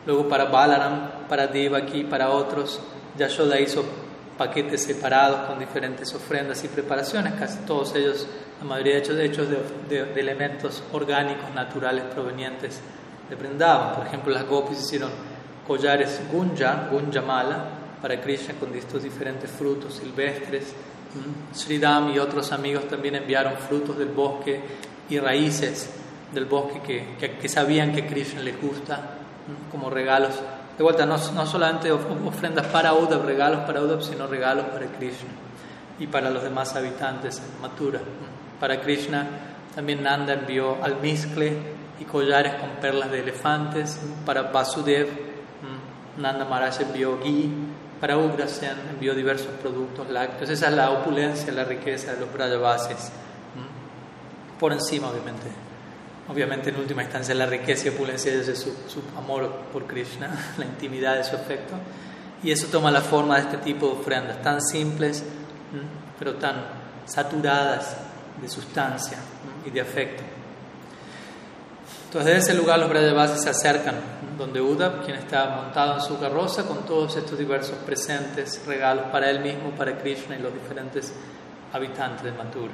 [0.06, 2.80] Luego para Balaram, para Devaki, para otros,
[3.18, 3.84] Yashoda hizo
[4.36, 8.26] paquetes separados con diferentes ofrendas y preparaciones, casi todos ellos,
[8.60, 9.48] la mayoría ellos hechos
[9.88, 12.80] de, elementos orgánicos naturales provenientes
[13.28, 13.94] de Vrindavan.
[13.94, 15.10] Por ejemplo, las gopis hicieron
[15.66, 17.64] collares gunja, gunjamala,
[18.02, 20.74] para Krishna con estos diferentes frutos silvestres.
[21.14, 21.54] Mm.
[21.54, 24.60] Sridham y otros amigos también enviaron frutos del bosque
[25.08, 25.90] y raíces
[26.34, 26.80] del bosque
[27.18, 30.34] que, que sabían que Krishna les gusta mm, como regalos
[30.76, 35.30] de vuelta, no, no solamente ofrendas para Uddhav, regalos para Uddhav, sino regalos para Krishna
[35.98, 38.00] y para los demás habitantes en Mathura.
[38.58, 39.26] Para Krishna
[39.74, 41.56] también Nanda envió almizcle
[42.00, 44.00] y collares con perlas de elefantes.
[44.26, 45.08] Para Vasudev,
[46.18, 47.50] Nanda Maharaj envió ghee.
[48.00, 50.50] Para Ugrasen envió diversos productos lácteos.
[50.50, 53.12] Esa es la opulencia, la riqueza de los Brajavasis.
[54.58, 55.46] Por encima, obviamente,
[56.28, 60.64] Obviamente, en última instancia, la riqueza y opulencia es su, su amor por Krishna, la
[60.64, 61.74] intimidad de su afecto.
[62.42, 65.24] Y eso toma la forma de este tipo de ofrendas, tan simples,
[66.18, 66.56] pero tan
[67.06, 67.96] saturadas
[68.40, 69.18] de sustancia
[69.64, 70.22] y de afecto.
[72.06, 73.96] Entonces, desde ese lugar los Brajavasis se acercan,
[74.38, 79.30] donde Uda, quien está montado en su carroza, con todos estos diversos presentes, regalos para
[79.30, 81.12] él mismo, para Krishna y los diferentes
[81.72, 82.72] habitantes de Mathura.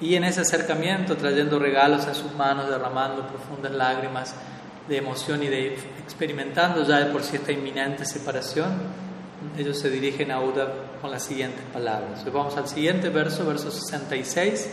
[0.00, 4.34] Y en ese acercamiento, trayendo regalos en sus manos, derramando profundas lágrimas,
[4.88, 8.72] de emoción y de experimentando ya de por sí esta inminente separación,
[9.56, 12.24] ellos se dirigen a Uda con las siguientes palabras.
[12.32, 14.70] vamos al siguiente verso, verso 66,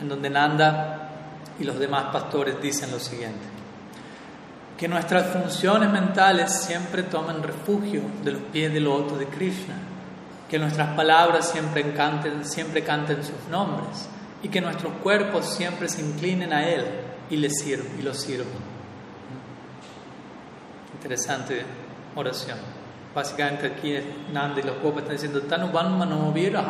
[0.00, 1.10] en donde Nanda
[1.58, 3.46] y los demás pastores dicen lo siguiente.
[4.78, 9.74] Que nuestras funciones mentales siempre tomen refugio de los pies del loto de Krishna.
[10.48, 14.08] Que nuestras palabras siempre canten, siempre canten sus nombres.
[14.42, 16.84] Y que nuestros cuerpos siempre se inclinen a Él
[17.30, 18.46] y, le sirvan, y lo sirvan.
[20.94, 21.62] Interesante
[22.14, 22.58] oración.
[23.14, 23.94] Básicamente aquí
[24.32, 26.64] Nanda y los Gopas están diciendo Tanuban Manovira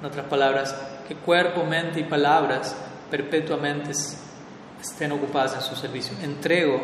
[0.00, 0.74] En otras palabras,
[1.06, 2.76] que cuerpo, mente y palabras
[3.10, 6.16] perpetuamente estén ocupadas en su servicio.
[6.22, 6.80] Entrego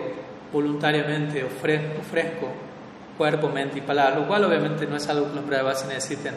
[0.53, 2.49] voluntariamente, ofrezco, ofrezco
[3.17, 6.35] cuerpo, mente y palabras, lo cual obviamente no es algo que los Brahmavasis necesiten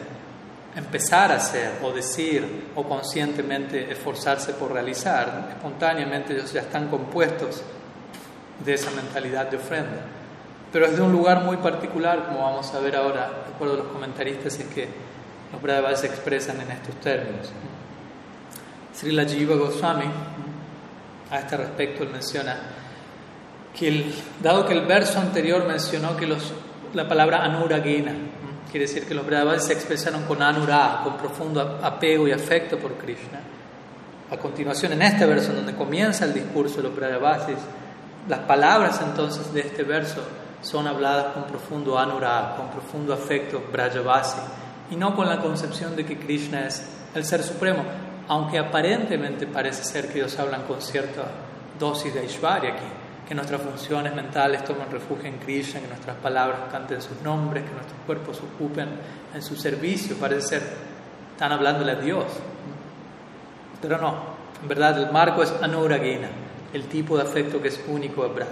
[0.78, 5.48] empezar a hacer o decir o conscientemente esforzarse por realizar.
[5.50, 7.62] Espontáneamente ellos ya están compuestos
[8.64, 10.02] de esa mentalidad de ofrenda.
[10.72, 13.76] Pero es de un lugar muy particular, como vamos a ver ahora, de acuerdo a
[13.78, 14.88] los comentaristas, es que
[15.52, 17.50] los Brahmavasis se expresan en estos términos.
[18.94, 20.06] Srila Jiva Goswami,
[21.30, 22.56] a este respecto, él menciona
[23.76, 24.12] que,
[24.42, 26.52] dado que el verso anterior mencionó que los,
[26.92, 28.12] la palabra anuragena,
[28.70, 32.94] quiere decir que los Brahmavasis se expresaron con anura, con profundo apego y afecto por
[32.94, 33.40] Krishna.
[34.30, 37.58] A continuación, en este verso, donde comienza el discurso de los Brahmavasis,
[38.28, 40.22] las palabras entonces de este verso
[40.60, 44.40] son habladas con profundo anurag, con profundo afecto brajavasi,
[44.90, 47.82] y no con la concepción de que Krishna es el Ser Supremo,
[48.28, 51.24] aunque aparentemente parece ser que ellos hablan con cierta
[51.78, 52.84] dosis de Aishwarya aquí,
[53.28, 57.72] que nuestras funciones mentales tomen refugio en Krishna, que nuestras palabras canten sus nombres, que
[57.72, 58.88] nuestros cuerpos ocupen
[59.34, 60.62] en su servicio, parece ser,
[61.32, 62.24] están hablándole a Dios.
[63.82, 64.14] Pero no,
[64.62, 66.30] en verdad el marco es anuragena
[66.72, 68.48] el tipo de afecto que es único a Braj.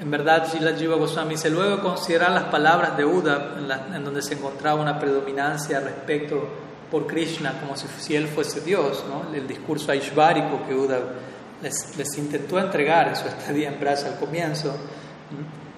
[0.00, 3.56] En verdad, Srila Jiva Goswami dice, luego de considerar las palabras de Uda,
[3.94, 6.48] en, donde se encontraba una predominancia respecto
[6.90, 9.34] por Krishna, como si, él fuese Dios, ¿no?
[9.34, 11.00] el discurso aishvárico que Uda
[11.62, 14.74] les, intentó entregar en su estadía en Braj al comienzo,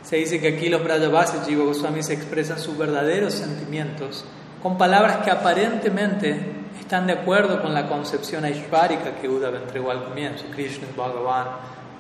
[0.03, 4.25] se dice que aquí los Brajavasis Jiva Goswami se expresan sus verdaderos sentimientos
[4.63, 6.41] con palabras que aparentemente
[6.79, 11.47] están de acuerdo con la concepción aishvárika que Uddhava entregó al comienzo, Krishna Bhagavan,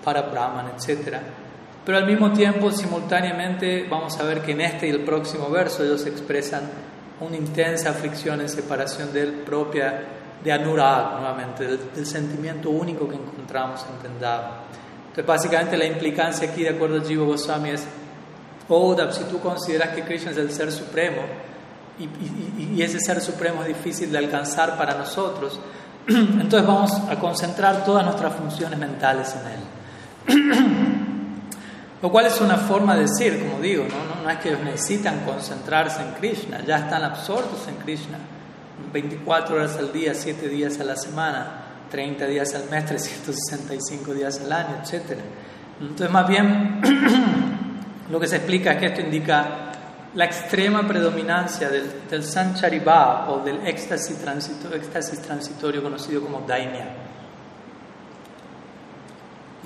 [0.04, 1.18] para Brahman, etc.
[1.84, 5.84] Pero al mismo tiempo, simultáneamente, vamos a ver que en este y el próximo verso
[5.84, 6.62] ellos expresan
[7.20, 10.02] una intensa aflicción en separación de él propia
[10.42, 14.50] de Anurag, nuevamente, del, sentimiento único que encontramos en Vrindavan.
[15.02, 17.86] Entonces, básicamente la implicancia aquí, de acuerdo a Jiva Goswami, es,
[18.68, 21.22] oh, si tú consideras que Krishna es el ser supremo,
[21.98, 25.60] y, ese ser supremo es difícil de alcanzar para nosotros,
[26.08, 30.62] entonces vamos a concentrar todas nuestras funciones mentales en Él.
[32.02, 34.24] Lo cual es una forma de decir, como digo, ¿no?
[34.24, 38.18] No, es que ellos necesitan concentrarse en Krishna, ya están absortos en Krishna.
[38.92, 44.40] 24 horas al día, 7 días a la semana, 30 días al mes, 365 días
[44.40, 45.18] al año, etc.
[45.80, 46.80] Entonces, más bien,
[48.10, 49.72] lo que se explica es que esto indica
[50.14, 54.18] la extrema predominancia del, del Sancharibha o del éxtasis,
[55.22, 56.88] transitorio conocido como Dainya.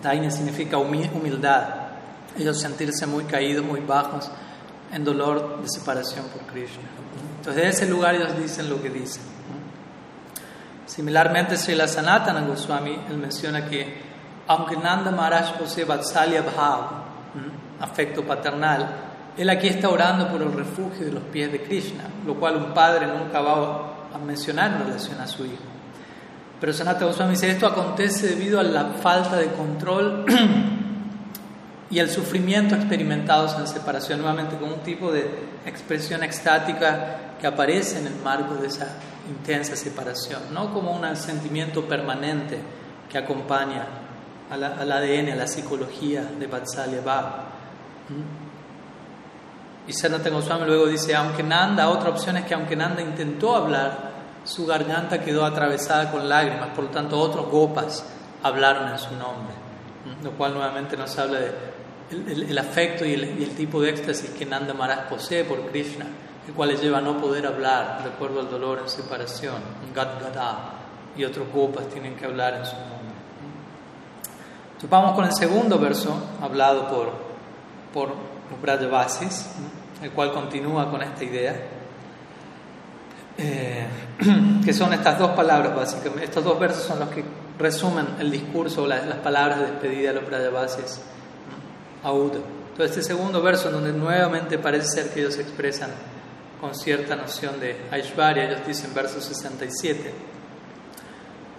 [0.02, 1.64] Dainya significa humildad,
[2.38, 4.30] ellos sentirse muy caídos, muy bajos,
[4.92, 7.05] en dolor de separación por Krishna.
[7.46, 9.22] Entonces, de ese lugar ellos dicen lo que dicen.
[10.84, 14.02] Similarmente, Srila Sanatana Goswami, él menciona que,
[14.48, 16.80] aunque Nanda Maharaj posee Vatsalya Bhav,
[17.78, 18.88] afecto paternal,
[19.36, 22.74] él aquí está orando por el refugio de los pies de Krishna, lo cual un
[22.74, 25.62] padre nunca va a mencionar en relación a su hijo.
[26.58, 30.24] Pero Sanata Goswami dice, esto acontece debido a la falta de control
[31.90, 35.28] y el sufrimiento experimentados en separación, nuevamente con un tipo de
[35.64, 38.88] expresión extática que aparece en el marco de esa
[39.28, 42.58] intensa separación, no como un sentimiento permanente
[43.08, 43.86] que acompaña
[44.50, 47.26] al, ADN, a la psicología de Vatsalya Bhav.
[49.86, 54.16] Y Sanatana Goswami luego dice, aunque Nanda, otra opción es que aunque Nanda intentó hablar,
[54.42, 58.04] su garganta quedó atravesada con lágrimas, por lo tanto otros gopas
[58.42, 59.54] hablaron en su nombre,
[60.22, 61.75] lo cual nuevamente nos habla de
[62.10, 66.06] el, afecto y el, tipo de éxtasis que Nanda Maharaj posee por Krishna,
[66.46, 69.56] el cual le lleva a no poder hablar de acuerdo al dolor en separación,
[69.94, 70.74] Gada,
[71.16, 72.96] y otros gopas tienen que hablar en su nombre.
[74.66, 77.12] Entonces vamos con el segundo verso, hablado por,
[77.92, 78.08] por
[78.50, 79.46] los Brajavasis
[80.02, 81.56] el cual continúa con esta idea,
[83.38, 83.86] eh,
[84.64, 87.24] que son estas dos palabras básicamente, estos dos versos son los que
[87.58, 91.00] resumen el discurso, las, las palabras de despedida de los Brajavasis
[92.06, 92.44] a Uddhava.
[92.70, 95.90] Entonces, este segundo verso, donde nuevamente parece ser que ellos expresan
[96.60, 100.12] con cierta noción de Aishvarya, ellos dicen verso 67.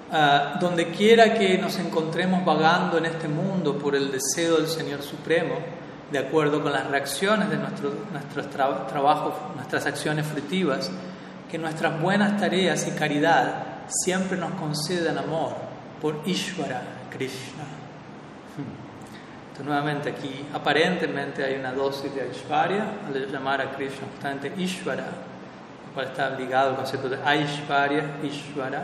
[0.09, 5.01] Uh, donde quiera que nos encontremos vagando en este mundo por el deseo del Señor
[5.01, 5.55] Supremo,
[6.11, 10.89] de acuerdo con las reacciones de nuestro, nuestros tra trabajos, nuestras acciones fruitivas,
[11.51, 15.55] que nuestras buenas tareas y caridad siempre nos concedan amor
[16.01, 17.76] por Ishvara Krishna.
[19.57, 25.05] Entonces, nuevamente aquí, aparentemente hay una dosis de Aishvarya al llamar a Krishna justamente Ishvara,
[25.87, 28.83] lo cual está ligado al concepto de Aishvarya, Ishvara.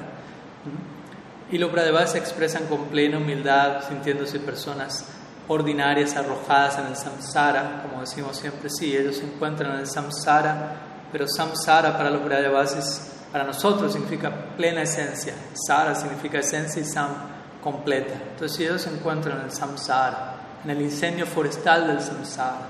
[1.52, 5.08] Y los Brahmavadas se expresan con plena humildad, sintiéndose personas
[5.48, 10.76] ordinarias arrojadas en el samsara, como decimos siempre, sí, ellos se encuentran en el samsara,
[11.12, 17.10] pero samsara para los Brahmavadas para nosotros significa plena esencia, sara significa esencia y sam
[17.62, 18.16] completa.
[18.32, 20.33] Entonces ellos se encuentran en el samsara,
[20.64, 22.68] en el incendio forestal del samsara,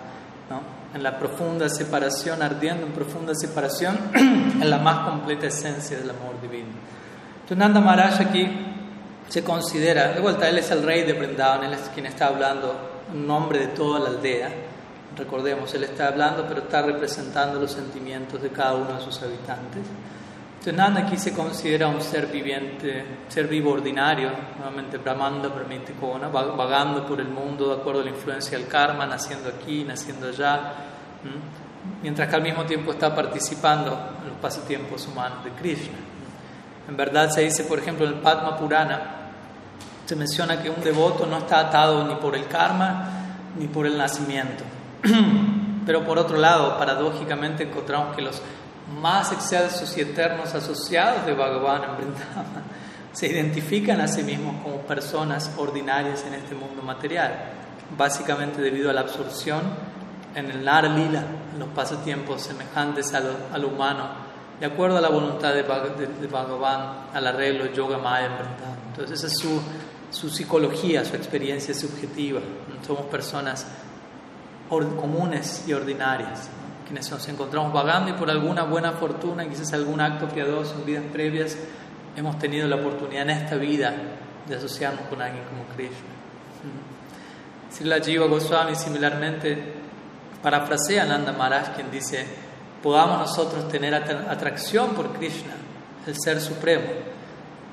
[0.49, 0.83] ¿no?
[0.93, 6.39] en la profunda separación, ardiendo en profunda separación, en la más completa esencia del amor
[6.41, 6.69] divino.
[7.35, 8.47] Entonces Nanda Maharaj aquí
[9.27, 13.01] se considera, de vuelta, él es el rey de Vrindavan, él es quien está hablando
[13.11, 14.49] en nombre de toda la aldea.
[15.17, 19.81] Recordemos, él está hablando, pero está representando los sentimientos de cada uno de sus habitantes.
[20.63, 27.05] Entonces, Nanda aquí se considera un ser viviente, ser vivo ordinario, nuevamente Brahmanda Brahmitikona, vagando
[27.05, 30.73] por el mundo de acuerdo a la influencia del karma, naciendo aquí, naciendo allá,
[32.01, 35.97] mientras que al mismo tiempo está participando en los pasatiempos humanos de Krishna.
[36.87, 39.01] En verdad se dice, por ejemplo, en el Padma Purana,
[40.05, 43.09] se menciona que un devoto no está atado ni por el karma
[43.59, 44.63] ni por el nacimiento.
[45.85, 48.41] Pero por otro lado, paradójicamente encontramos que los
[49.01, 52.63] más excelsos y eternos asociados de Bhagavan en Vrindavan
[53.13, 57.51] se identifican a sí mismos como personas ordinarias en este mundo material,
[57.97, 59.61] básicamente debido a la absorción
[60.35, 63.19] en el Nara Lila, en los pasatiempos semejantes a
[63.59, 64.09] lo, humano,
[64.59, 68.77] de acuerdo a la voluntad de, de, Bhagavan, al arreglo Yoga Maya en Vrindavan.
[68.89, 69.61] Entonces, esa es su,
[70.09, 72.41] su psicología, su experiencia subjetiva.
[72.85, 73.67] Somos personas
[74.69, 76.49] comunes y ordinarias
[76.83, 81.03] quienes nos encontramos vagando y por alguna buena fortuna, quizás algún acto piadoso en vidas
[81.11, 81.57] previas,
[82.15, 83.93] hemos tenido la oportunidad en esta vida
[84.47, 86.13] de asociarnos con alguien como Krishna.
[87.85, 89.57] la Jiva Goswami similarmente
[90.41, 92.25] parafrasea a Nanda Maharaj quien dice,
[92.81, 95.53] podamos nosotros tener atracción por Krishna,
[96.05, 97.13] el Ser Supremo.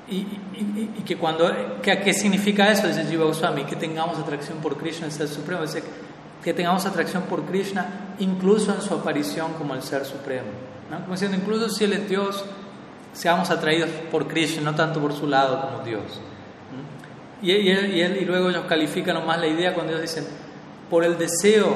[0.07, 0.23] Y,
[1.05, 1.49] que cuando,
[1.81, 2.87] ¿qué significa eso?
[2.87, 5.61] Dice Jiva Goswami, que tengamos atracción por Krishna, el Ser Supremo.
[5.61, 5.83] Dice,
[6.43, 10.47] que tengamos atracción por Krishna, incluso en su aparición como el Ser Supremo.
[10.89, 10.99] ¿no?
[11.01, 12.43] Como diciendo, incluso si Él es Dios,
[13.13, 16.19] seamos atraídos por Krishna, no tanto por su lado como Dios.
[17.41, 20.27] Y, y, él, y, luego ellos califican más la idea cuando ellos dicen,
[20.89, 21.75] por el deseo,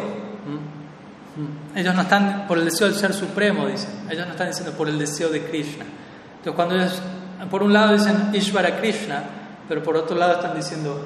[1.75, 4.88] ellos no están por el deseo del Ser Supremo, dicen, ellos no están diciendo por
[4.88, 5.86] el deseo de Krishna.
[6.38, 7.01] Entonces cuando ellos,
[7.49, 9.23] por un lado dicen Ishvara Krishna,
[9.67, 11.04] pero por otro lado están diciendo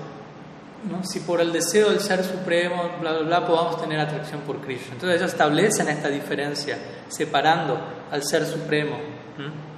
[1.03, 4.93] si por el deseo del ser supremo, bla, bla, bla, podamos tener atracción por Krishna.
[4.93, 7.79] Entonces ellos establecen esta diferencia, separando
[8.11, 8.97] al ser supremo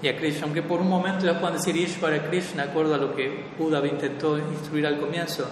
[0.02, 3.16] y a Krishna, aunque por un momento ellos puedan decir Ishvara Krishna, acuerdo a lo
[3.16, 5.48] que Buda intentó instruir al comienzo,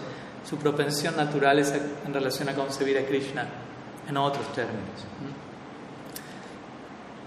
[0.48, 1.74] su propensión natural es
[2.06, 3.46] en relación a concebir a Krishna
[4.08, 5.06] en otros términos.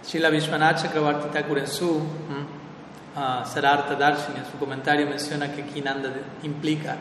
[0.05, 6.11] Shila Vishwanath Chakravarti Thakur en su uh, Sarartha Darshini, en su comentario menciona que Kinanda
[6.43, 6.97] implica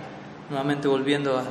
[0.51, 1.43] nuevamente volviendo a,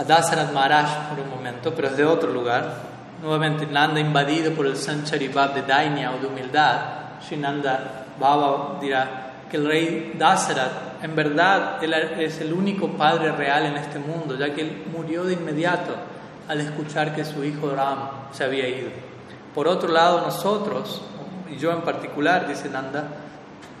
[0.00, 2.82] a Dasarat Maharaj por un momento, pero es de otro lugar,
[3.22, 6.76] nuevamente Nanda invadido por el Sanchari Bab de Dainya o de humildad,
[7.26, 13.76] Shinanda Baba dirá que el rey Dasarat en verdad es el único padre real en
[13.78, 15.94] este mundo, ya que él murió de inmediato
[16.46, 17.98] al escuchar que su hijo Ram
[18.32, 18.90] se había ido.
[19.54, 21.00] Por otro lado, nosotros,
[21.50, 23.04] y yo en particular, dice Nanda,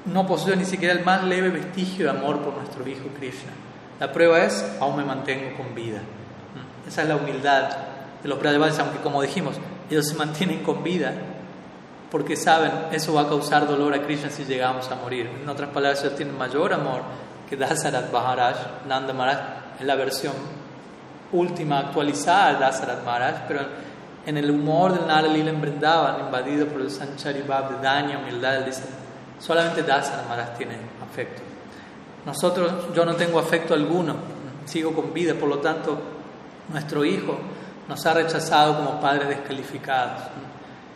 [0.06, 3.52] no poseo ni siquiera el más leve vestigio de amor por nuestro hijo Krishna.
[4.00, 5.98] La prueba es, aún me mantengo con vida.
[6.88, 7.68] Esa es la humildad
[8.22, 9.56] de los Brajavasis, aunque como dijimos,
[9.90, 11.12] ellos se mantienen con vida
[12.10, 15.30] porque saben, eso va a causar dolor a Krishna si llegamos a morir.
[15.42, 17.02] En otras palabras, ellos tienen mayor amor
[17.48, 18.56] que Dasarat Maharaj,
[18.88, 19.38] Nanda Maharaj,
[19.78, 20.32] en la versión
[21.32, 23.60] última, actualizada de Dasarat pero
[24.26, 28.66] en el humor del Nara Lila en invadido por el Sanchari Bab de Danya, humildad,
[28.66, 28.74] él
[29.38, 31.49] solamente Dasarat Maharaj tiene afecto.
[32.26, 34.14] Nosotros, yo no tengo afecto alguno,
[34.66, 35.98] sigo con vida, por lo tanto,
[36.68, 37.38] nuestro hijo
[37.88, 40.22] nos ha rechazado como padres descalificados.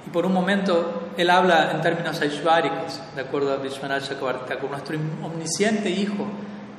[0.07, 4.99] Y por un momento él habla en términos aishváricos, de acuerdo a Vishwanath Chakravarti Nuestro
[5.23, 6.27] omnisciente hijo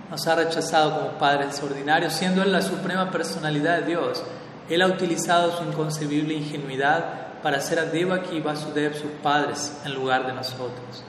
[0.10, 4.24] nos ha rechazado como padres ordinarios, siendo Él la suprema personalidad de Dios.
[4.70, 9.94] Él ha utilizado su inconcebible ingenuidad para hacer a Devaki y Vasudev sus padres en
[9.94, 11.04] lugar de nosotros.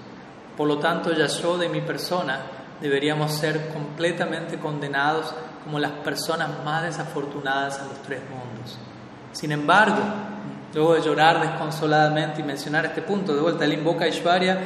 [0.57, 2.41] Por lo tanto, Yashoda y mi persona
[2.80, 8.78] deberíamos ser completamente condenados como las personas más desafortunadas en los tres mundos.
[9.32, 9.98] Sin embargo,
[10.74, 14.58] luego de llorar desconsoladamente y mencionar este punto, de vuelta él invoca a Ishvarya,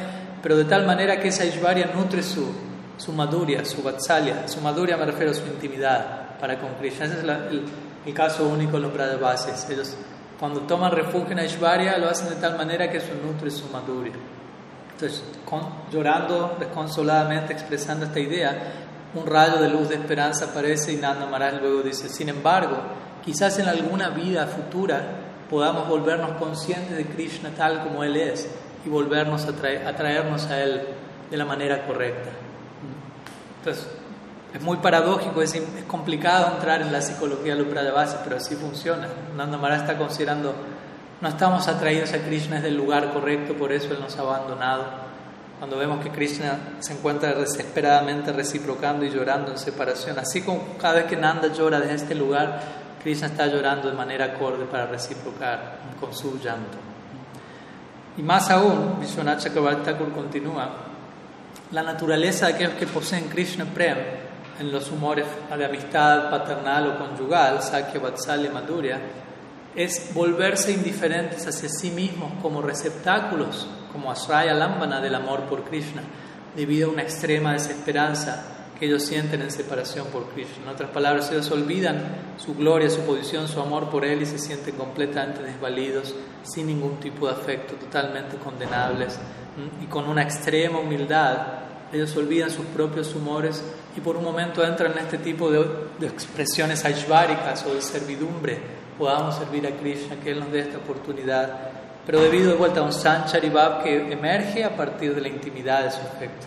[0.43, 2.53] pero de tal manera que esa Ishvarya nutre su,
[2.97, 4.47] su maduria, su vatsalya.
[4.49, 7.07] Su maduria me refiero a su intimidad para con Krishna.
[7.07, 7.31] Ese es el,
[8.07, 9.69] el, caso único de los Brajavasis.
[9.71, 9.97] Ellos,
[10.39, 14.15] cuando toman refugio en Ishvarya, lo hacen de tal manera que eso nutre su maduria.
[15.01, 15.25] Entonces,
[15.91, 18.73] llorando desconsoladamente, expresando esta idea,
[19.15, 22.77] un rayo de luz de esperanza aparece y Nanda Maharaj luego dice, sin embargo,
[23.25, 25.01] quizás en alguna vida futura
[25.49, 28.47] podamos volvernos conscientes de Krishna tal como Él es
[28.85, 30.83] y volvernos a, traer, a traernos a Él
[31.31, 32.29] de la manera correcta.
[33.59, 33.89] Entonces,
[34.53, 39.09] es muy paradójico, es, complicado entrar en la psicología de los pero así funciona.
[39.35, 40.55] Nanda Maharaj está considerando,
[41.21, 45.11] no estamos atraídos a Krishna desde el lugar correcto, por eso Él nos ha abandonado
[45.59, 50.19] cuando vemos que Krishna se encuentra desesperadamente reciprocando y llorando en separación.
[50.19, 52.61] Así como cada vez que Nanda llora desde este lugar,
[53.03, 56.79] Krishna está llorando de manera acorde para reciprocar con su llanto.
[58.17, 60.71] Y más aún, Vishwanath Chakravarti continúa,
[61.73, 63.99] la naturaleza de aquellos que poseen Krishna Prem
[64.59, 68.99] en los humores de amistad paternal o conyugal, Sakya, Vatsalya, Madhurya,
[69.75, 76.03] es volverse indiferentes hacia sí mismos como receptáculos como Asraya Lambana del amor por Krishna,
[76.57, 78.45] debido a una extrema desesperanza
[78.79, 80.65] que ellos sienten en separación por Krishna.
[80.65, 82.03] En otras palabras, ellos olvidan
[82.39, 86.99] su gloria, su posición, su amor por Él y se sienten completamente desvalidos, sin ningún
[86.99, 89.19] tipo de afecto, totalmente condenables
[89.83, 91.37] y con una extrema humildad.
[91.93, 93.63] Ellos olvidan sus propios humores
[93.97, 95.67] y por un momento entran en este tipo de,
[95.99, 98.80] de expresiones aishváricas o de servidumbre.
[99.01, 101.71] Podamos servir a Krishna, que Él nos dé esta oportunidad
[102.07, 105.85] pero debido de vuelta a un Sanchari Bhav que emerge a partir de la intimidad
[105.85, 106.47] de su efecto.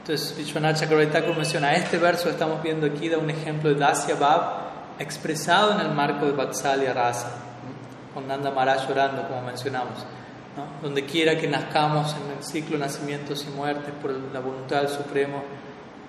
[0.00, 4.98] Entonces, Vishwanath Chakravarti menciona, este verso estamos viendo aquí da un ejemplo de Dasya Bhav
[5.00, 7.30] expresado en el marco de Vatsalya Rasa,
[8.12, 9.98] con Nanda Maharaj llorando, como mencionamos.
[10.56, 10.66] ¿no?
[10.82, 14.90] Donde quiera que nazcamos en el ciclo de nacimientos y muertes por la voluntad del
[14.90, 15.42] Supremo,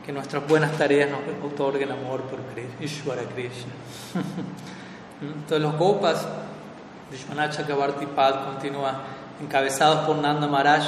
[0.06, 1.22] que nuestras buenas tareas nos
[1.52, 3.72] otorguen amor por Krishna, Ishvara Krishna.
[5.32, 6.28] Entonces los Gopas
[7.14, 8.96] Vishwanath Chakrabarti Pad continúa,
[9.40, 10.84] encabezados por Nanda Maharaj,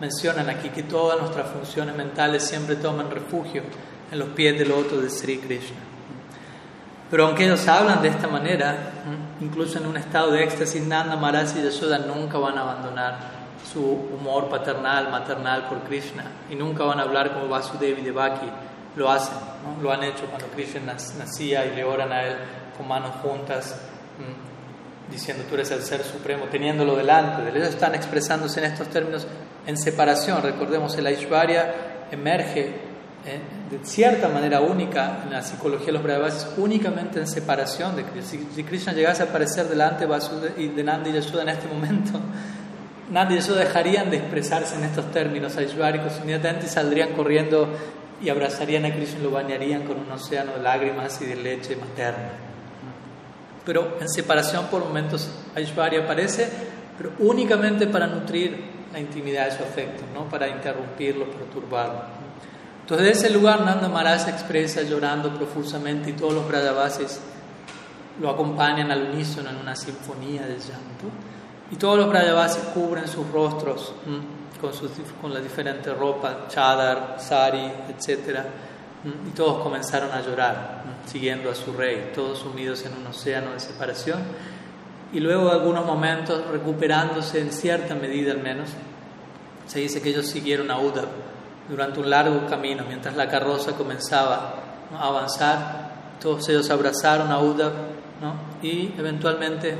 [0.00, 3.62] mencionan aquí que todas nuestras funciones mentales siempre toman refugio
[4.10, 5.76] en los pies del loto de Sri Krishna.
[7.10, 8.92] Pero aunque ellos hablan de esta manera,
[9.40, 13.18] incluso en un estado de éxtasis, Nanda Maharaj y Yashoda nunca van a abandonar
[13.70, 18.46] su humor paternal, maternal por Krishna y nunca van a hablar como Vasudeva y Devaki
[18.96, 19.36] lo hacen,
[19.82, 22.36] lo han hecho cuando Krishna nacía y le oran a él
[22.78, 23.76] con manos juntas
[25.10, 29.26] diciendo tú eres el ser supremo, teniéndolo delante de Ellos están expresándose en estos términos
[29.66, 30.42] en separación.
[30.42, 32.66] Recordemos, el Aishvarya emerge
[33.26, 38.04] eh, de cierta manera única en la psicología de los Brahmasis, únicamente en separación de
[38.04, 38.40] Krishna.
[38.54, 42.20] Si, Krishna llegase a aparecer delante de Nandi y Yashoda en este momento,
[43.10, 47.68] Nandi y Yashoda dejarían de expresarse en estos términos aishváricos, inmediatamente saldrían corriendo
[48.22, 51.76] y abrazarían a Krishna y lo bañarían con un océano de lágrimas y de leche
[51.76, 52.47] materna
[53.68, 56.48] pero en separación por momentos Aishwarya aparece,
[56.96, 58.58] pero únicamente para nutrir
[58.94, 62.00] la intimidad de su afecto, no para interrumpirlo, perturbarlo.
[62.80, 67.20] Entonces, de ese lugar, Nanda Maharaj se expresa llorando profusamente y todos los Brajavasis
[68.22, 71.10] lo acompañan al unísono en una sinfonía de llanto.
[71.70, 73.92] Y todos los Brajavasis cubren sus rostros
[74.58, 78.46] con, sus, con la diferente ropa, chadar, sari, etcétera
[79.04, 83.60] y todos comenzaron a llorar, siguiendo a su rey, todos sumidos en un océano de
[83.60, 84.20] separación.
[85.12, 88.70] Y luego algunos momentos, recuperándose en cierta medida al menos,
[89.66, 91.04] se dice que ellos siguieron a Uda
[91.68, 94.54] durante un largo camino, mientras la carroza comenzaba
[94.98, 95.88] a avanzar,
[96.20, 97.72] todos ellos abrazaron a Uda
[98.62, 99.76] y eventualmente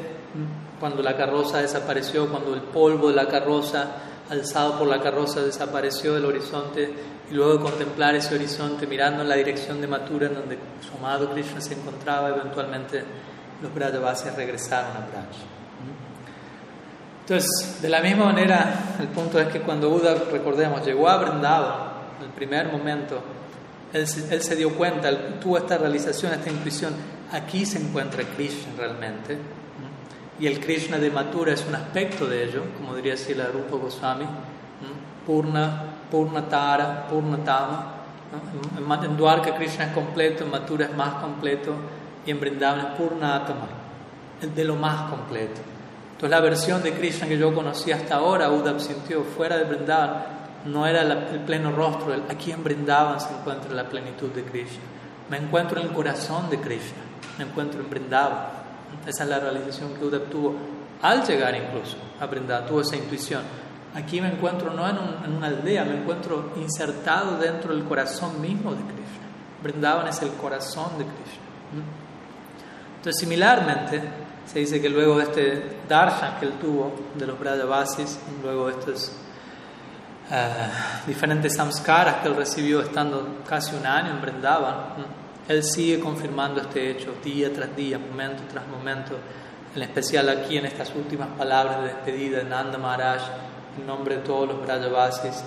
[0.78, 3.86] cuando la carroza desapareció, cuando el polvo de la carroza,
[4.30, 6.94] alzado por la carroza, desapareció del horizonte,
[7.30, 10.96] y luego de contemplar ese horizonte mirando en la dirección de Mathura en donde su
[10.96, 13.04] amado Krishna se encontraba, eventualmente
[13.62, 15.26] los Brajavasis regresaron a Braj.
[17.20, 21.88] Entonces, de la misma manera, el punto es que cuando Buda, recordemos, llegó a Vrindavan,
[22.18, 23.20] en el primer momento,
[23.92, 26.94] él, él, se dio cuenta, tuvo esta realización, esta intuición,
[27.30, 29.36] aquí se encuentra Krishna realmente,
[30.40, 34.24] y el Krishna de Mathura es un aspecto de ello, como diría Sila Rupa Goswami,
[35.26, 37.94] Purna Purnatara, Purnatama,
[38.86, 39.02] ¿no?
[39.04, 41.74] En Dwarka Krishna es completo, en Mathura es más completo
[42.26, 43.68] y en Vrindavan es Purna Atma,
[44.54, 45.60] de lo más completo.
[46.12, 50.38] Entonces la versión de Krishna que yo conocí hasta ahora, Uddhav sintió fuera de Vrindavan,
[50.64, 54.82] no era el pleno rostro, aquí en Vrindavan se encuentra la plenitud de Krishna.
[55.30, 56.98] Me encuentro en el corazón de Krishna,
[57.38, 58.58] me encuentro en Vrindavan.
[59.06, 60.54] Esa es la realización que Uddhav tuvo
[61.00, 63.42] al llegar incluso a Vrindavan, tuvo esa intuición.
[63.94, 68.82] Aquí me encuentro no en, una aldea, me encuentro insertado dentro del corazón mismo de
[68.82, 69.26] Krishna.
[69.62, 71.48] Vrindavan es el corazón de Krishna.
[72.96, 74.02] Entonces, similarmente,
[74.46, 78.72] se dice que luego de este darshan que él tuvo de los Brajavasis, luego de
[78.72, 79.12] estos
[80.30, 80.50] eh,
[81.06, 84.76] diferentes samskaras que él recibió estando casi un año en Vrindavan,
[85.48, 89.16] él sigue confirmando este hecho día tras día, momento tras momento,
[89.74, 93.22] en especial aquí en estas últimas palabras de despedida de Nanda Maharaj,
[93.78, 95.42] en nombre de todos los Brajavasis,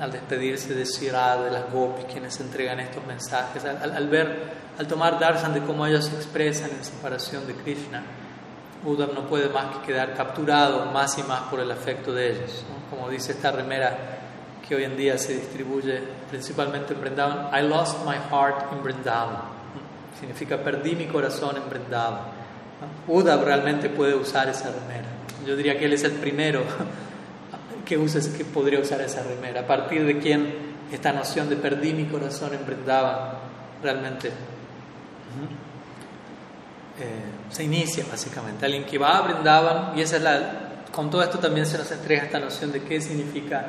[0.00, 5.18] al despedirse de Sirad, de las Gopis, quienes entregan estos mensajes, al, ver, al tomar
[5.18, 8.02] darshan de cómo ellos se expresan en separación de Krishna,
[8.84, 12.64] Uddhav no puede más que quedar capturado más y más por el afecto de ellos.
[12.90, 13.96] Como dice esta remera
[14.66, 19.54] que hoy en día se distribuye principalmente en Vrindavan, I lost my heart in Vrindavan.
[20.18, 22.20] Significa perdí mi corazón en Vrindavan.
[23.08, 25.08] Uddhav realmente puede usar esa remera.
[25.46, 26.62] Yo diría que él es el primero
[27.84, 29.60] que, usa, que podría usar esa remera.
[29.60, 32.60] A partir de quien esta noción de perdí mi corazón en
[33.82, 34.32] realmente eh,
[37.50, 38.64] se inicia básicamente.
[38.64, 40.60] Alguien que va a Vrindavan y esa es la...
[40.92, 43.66] Con todo esto también se nos entrega esta noción de qué significa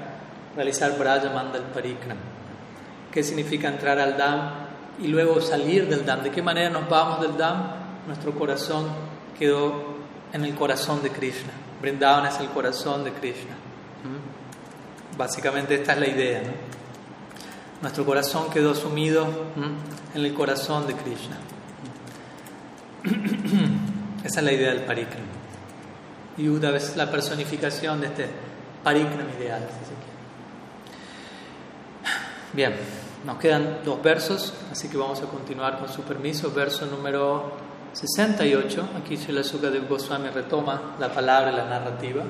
[0.55, 2.18] realizar Braja Mandal Parikram.
[3.11, 4.51] ¿Qué significa entrar al Dham
[5.01, 6.22] y luego salir del Dham?
[6.22, 7.86] ¿De qué manera nos vamos del Dham?
[8.05, 8.88] Nuestro corazón
[9.39, 9.95] quedó
[10.32, 11.51] en el corazón de Krishna.
[11.82, 13.64] Vrindavan es el corazón de Krishna.
[15.18, 16.41] Básicamente esta es la idea.
[17.82, 19.28] Nuestro corazón quedó sumido
[20.13, 21.38] en el corazón de Krishna.
[24.24, 25.24] Esa es la idea del parikram.
[26.38, 28.28] Y Uddhava es la personificación de este
[28.84, 29.61] parikram ideal.
[32.53, 32.74] Bien,
[33.26, 36.51] nos quedan dos versos, así que vamos a continuar con su permiso.
[36.51, 37.51] Verso número
[37.93, 38.89] 68.
[38.97, 42.24] Aquí Srila de Goswami retoma la palabra y la narrativa.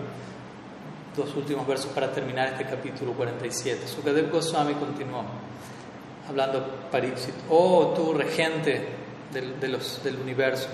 [1.16, 3.88] Dos últimos versos para terminar este capítulo 47.
[3.88, 5.24] Sukadev Goswami continuó
[6.28, 7.36] hablando Pariksit.
[7.50, 8.90] Oh, tú regente
[9.32, 10.68] del, de los, del universo,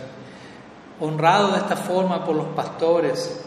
[1.00, 3.46] honrado de esta forma por los pastores,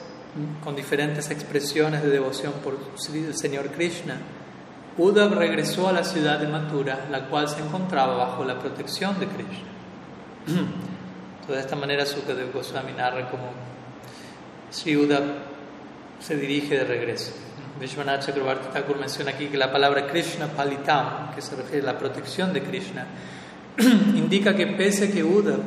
[0.63, 2.77] con diferentes expresiones de devoción por
[3.13, 4.19] el Señor Krishna
[4.97, 9.27] Uddhav regresó a la ciudad de Mathura, la cual se encontraba bajo la protección de
[9.27, 9.69] Krishna.
[11.49, 13.51] de esta manera Sukadev Goswami narra como
[14.71, 15.54] Sri Uddhav
[16.25, 17.33] se dirige de regreso.
[17.79, 21.99] Vishwanath Chakrabarti Thakur menciona aquí que la palabra Krishna Palitam, que se refiere a la
[21.99, 23.07] protección de Krishna,
[23.79, 25.61] indica que pese que Uddhav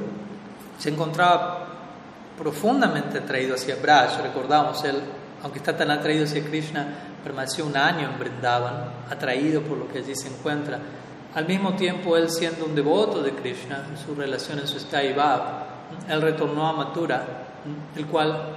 [0.80, 1.68] se encontraba
[2.36, 4.96] profundamente atraído hacia Braj, recordamos, él,
[5.44, 6.88] aunque está tan atraído hacia Krishna,
[7.24, 10.80] permaneció un año en Vrindavan, atraído por lo que allí se encuentra.
[11.36, 15.16] Al mismo tiempo, él siendo un devoto de Krishna, en su relación en su Stai
[16.10, 17.26] él retornó a Mathura,
[17.96, 18.57] el cual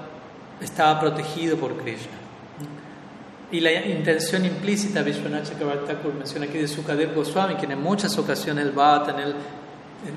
[0.60, 2.18] estaba protegido por Krishna.
[3.52, 8.66] Y la intención implícita, Vishwanath Chakrabarti menciona aquí de Sukadev Goswami, quien en muchas ocasiones
[8.76, 9.34] va a tener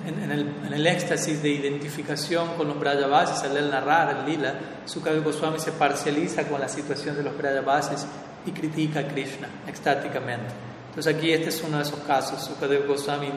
[0.05, 4.53] en, el, en, el, éxtasis de identificación con los Brajavasis, al narrar el lila,
[4.85, 8.05] Sukadev Goswami se parcializa con la situación de los Brajavasis
[8.45, 10.53] y critica a Krishna extáticamente.
[10.89, 12.43] Entonces aquí este es uno de esos casos.
[12.43, 13.29] Sukadev Goswami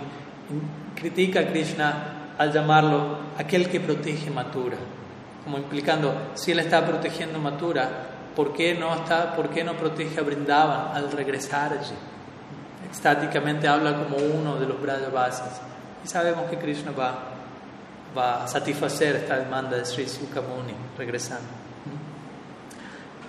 [0.95, 4.77] critica a Krishna al llamarlo aquel que protege Mathura,
[5.47, 7.89] como implicando, si él está protegiendo Mathura,
[8.35, 11.95] ¿por qué no, está, por qué no protege a Brindavan al regresar allí?
[12.89, 15.61] Extáticamente habla como uno de los Brajavasis.
[16.05, 17.15] Y sabemos que Krishna va,
[18.19, 21.47] va a satisfacer esta demanda de Sri Sukamuni regresando.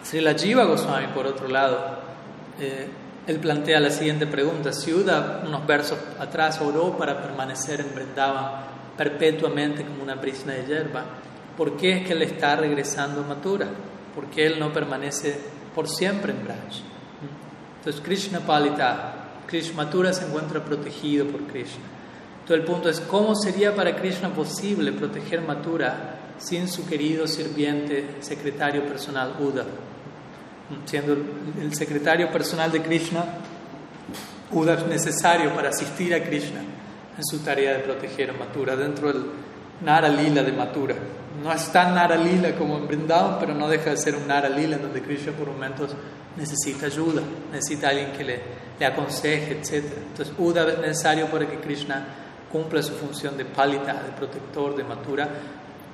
[0.04, 2.00] Sri Jiva Goswami, por otro lado,
[2.60, 2.90] eh,
[3.28, 4.74] él plantea la siguiente pregunta.
[4.74, 8.66] Si Uda, unos versos atrás, oró para permanecer en Vrindavan
[8.98, 11.06] perpetuamente como una brisna de hierba,
[11.58, 13.68] ¿por qué es que él está regresando a Mathura?
[14.16, 15.38] ¿Por qué él no permanece
[15.76, 16.58] por siempre en Braj?
[17.80, 21.84] Entonces, Krishna Palita, Krishna Mathura se encuentra protegido por Krishna.
[22.42, 28.16] Entonces, el punto es: ¿cómo sería para Krishna posible proteger Mathura sin su querido sirviente,
[28.22, 29.66] secretario personal Uda?
[30.86, 31.14] siendo
[31.62, 33.24] el secretario personal de Krishna,
[34.52, 36.62] Uda es necesario para asistir a Krishna
[37.18, 39.24] en su tarea de proteger a Mathura, dentro del
[39.82, 40.96] Nara Lila de Mathura.
[41.44, 44.50] No es tan Nara Lila como en Vrindavan, pero no deja de ser un Nara
[44.50, 45.92] Lila en donde Krishna por momentos
[46.36, 47.22] necesita ayuda,
[47.52, 48.42] necesita alguien que le,
[48.80, 49.86] le aconseje, etc.
[50.10, 52.06] Entonces, Uddhava es necesario para que Krishna
[52.52, 55.30] cumpla su función de palita, de protector, de matura.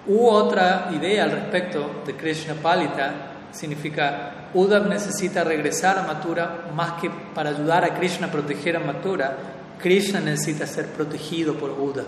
[0.05, 7.01] U otra idea al respecto de Krishna palita significa Uddhav necesita regresar a Mathura más
[7.01, 9.37] que para ayudar a Krishna a proteger a Mathura,
[9.79, 12.05] Krishna necesita ser protegido por Uddhav.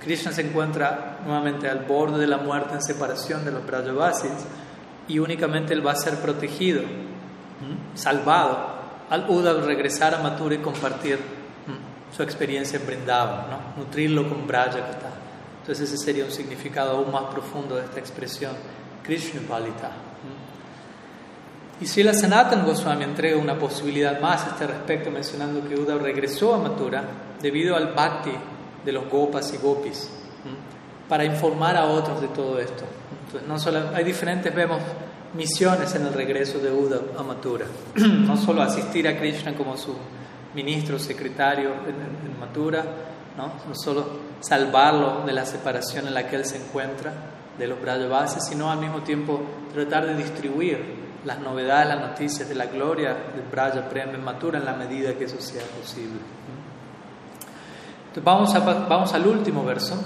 [0.00, 4.32] Krishna se encuentra nuevamente al borde de la muerte en separación de los Brajavasis
[5.08, 6.82] y únicamente él va a ser protegido,
[7.94, 8.74] salvado,
[9.10, 11.18] al Uddhav regresar a Mathura y compartir
[12.14, 13.60] su experiencia en ¿no?
[13.76, 15.10] nutrirlo con Brajakata.
[15.60, 18.52] Entonces ese sería un significado aún más profundo de esta expresión,
[19.02, 19.90] Krishna Palita.
[21.80, 26.00] Y si la Sanatan Goswami entrega una posibilidad más a este respecto, mencionando que Uddhav
[26.00, 27.04] regresó a Mathura
[27.42, 28.30] debido al bhakti
[28.84, 30.10] de los gopas y gopis,
[31.08, 32.84] para informar a otros de todo esto.
[33.26, 34.80] Entonces, no solo, hay diferentes, vemos,
[35.34, 37.66] misiones en el regreso de Uddhav a Mathura.
[37.96, 39.94] no solo asistir a Krishna como su
[40.54, 42.84] ministro, secretario en, en Mathura,
[43.36, 43.52] ¿no?
[43.68, 44.06] no solo
[44.40, 47.12] salvarlo de la separación en la que él se encuentra
[47.58, 49.40] de los Brajavasis, sino al mismo tiempo
[49.72, 54.58] tratar de distribuir las novedades, las noticias de la gloria del Braja Prem en Mathura
[54.58, 56.20] en la medida que eso sea posible.
[58.16, 60.00] Entonces vamos, a, vamos al último verso,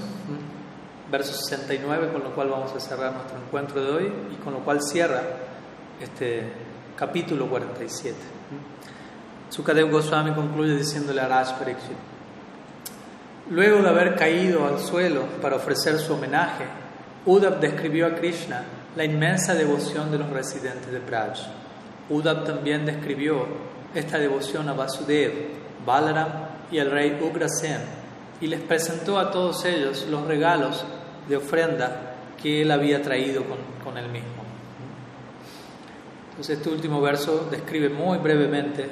[1.11, 4.61] verso 69, con lo cual vamos a cerrar nuestro encuentro de hoy y con lo
[4.61, 5.23] cual cierra
[6.01, 6.51] este
[6.97, 8.17] capítulo 47.
[9.51, 11.99] Sukadev Goswami concluye diciéndole a Raj Pariksit,
[13.51, 16.65] luego de haber caído al suelo para ofrecer su homenaje,
[17.27, 18.63] Uddhav describió a Krishna
[18.97, 21.41] la inmensa devoción de los residentes de Braj.
[22.09, 23.47] Uddhav también describió
[23.95, 26.29] esta devoción a Vasudev, Balaram
[26.71, 27.98] y al rey Ugrasen
[28.41, 30.85] y les presentó a todos ellos los regalos
[31.29, 34.29] de ofrenda que él había traído con, con él mismo.
[36.31, 38.89] Entonces este último verso describe muy brevemente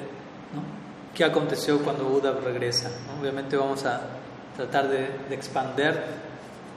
[1.15, 2.91] qué aconteció cuando Uddhav regresa.
[3.19, 4.01] Obviamente vamos a
[4.55, 6.03] tratar de, de expander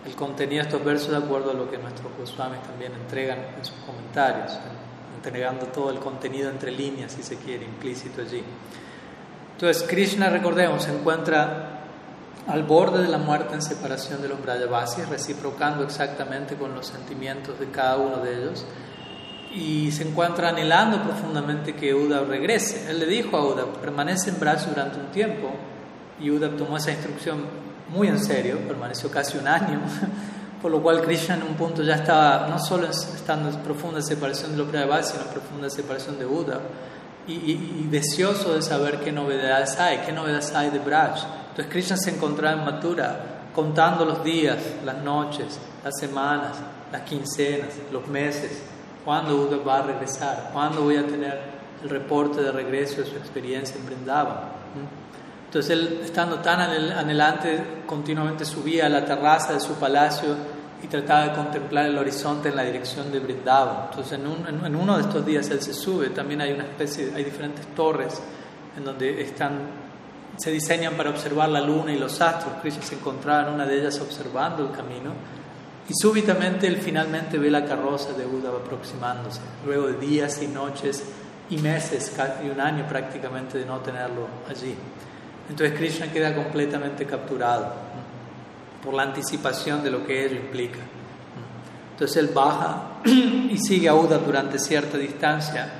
[0.06, 3.64] el contenido de estos versos de acuerdo a lo que nuestros Goswamis también entregan en
[3.64, 4.58] sus comentarios,
[5.16, 8.42] entregando todo el contenido entre líneas, si se quiere, implícito allí.
[9.54, 11.79] Entonces, Krishna, recordemos, se encuentra
[12.50, 17.58] al borde de la muerte en separación de los Brajavasis, reciprocando exactamente con los sentimientos
[17.58, 18.64] de cada uno de ellos,
[19.52, 22.90] y se encuentra anhelando profundamente que Uddhav regrese.
[22.90, 25.50] Él le dijo a Uddhav, permanece en Braj durante un tiempo,
[26.20, 27.44] y Uddhav tomó esa instrucción
[27.88, 29.80] muy en serio, permaneció casi un año,
[30.62, 34.52] por lo cual Krishna en un punto ya estaba no solo estando en profunda separación
[34.52, 36.60] de los Prabhupada, sino en profunda separación de Buda,
[37.26, 41.39] y, deseoso de saber qué novedades hay, qué novedades hay de Braj.
[41.50, 43.20] Entonces Krishna se encontraba en Mathura
[43.54, 46.56] contando los días, las noches, las semanas,
[46.92, 48.62] las quincenas, los meses,
[49.04, 53.16] cuándo Buda va a regresar, cuándo voy a tener el reporte de regreso de su
[53.16, 54.60] experiencia en Vrindavan.
[55.46, 60.36] Entonces él, estando tan anhelante, continuamente subía a la terraza de su palacio
[60.82, 63.88] y trataba de contemplar el horizonte en la dirección de Vrindavan.
[63.90, 67.24] Entonces en, en, uno de estos días él se sube, también hay una especie, hay
[67.24, 68.20] diferentes torres
[68.76, 69.58] en donde están,
[70.40, 72.54] se diseñan para observar la luna y los astros.
[72.62, 75.12] Krishna se encontraba en una de ellas observando el camino
[75.88, 81.02] y súbitamente él finalmente ve la carroza de Buda aproximándose, luego de días y noches
[81.50, 84.74] y meses, casi un año prácticamente de no tenerlo allí.
[85.48, 87.72] Entonces Krishna queda completamente capturado
[88.84, 90.78] por la anticipación de lo que ello implica.
[91.92, 95.70] Entonces él baja y sigue a Uda durante cierta distancia.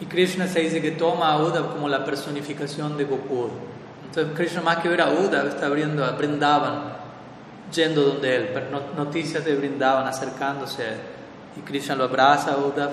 [0.00, 3.50] Y Krishna se dice que toma a Uda como la personificación de Gokul.
[4.06, 6.94] Entonces Krishna más que ver a Uda está abriendo a Brindavan,
[7.72, 8.50] yendo donde él,
[8.96, 10.98] noticias de Brindavan acercándose a él.
[11.56, 12.90] Y Krishna lo abraza a Uda,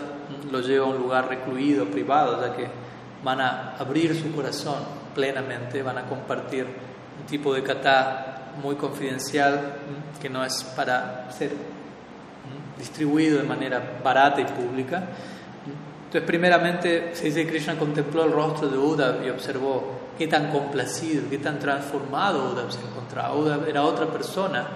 [0.51, 2.67] lo lleva a un lugar recluido, privado, ya que
[3.23, 4.79] van a abrir su corazón
[5.13, 9.75] plenamente, van a compartir un tipo de kata muy confidencial
[10.21, 11.51] que no es para ser
[12.77, 15.03] distribuido de manera barata y pública.
[16.11, 20.51] Entonces, primeramente, se dice que Krishna contempló el rostro de Uddhav y observó qué tan
[20.51, 23.33] complacido, qué tan transformado Uddhav se encontraba.
[23.33, 24.67] Uddhav era otra persona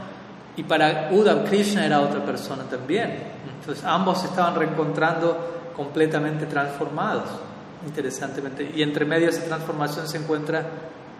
[0.55, 3.21] y para Uddhav Krishna era otra persona también.
[3.59, 7.27] Entonces, ambos se estaban reencontrando completamente transformados
[7.85, 8.71] interesantemente.
[8.73, 10.65] Y entre medio de esa transformación se encuentra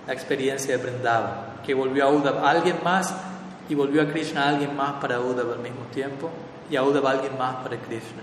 [0.08, 3.14] la experiencia de Vrindavan, que volvió a Uddhav a alguien más
[3.68, 6.30] y volvió a Krishna alguien más para Uddhav al mismo tiempo
[6.72, 8.22] y a Uddhav a alguien más para Krishna.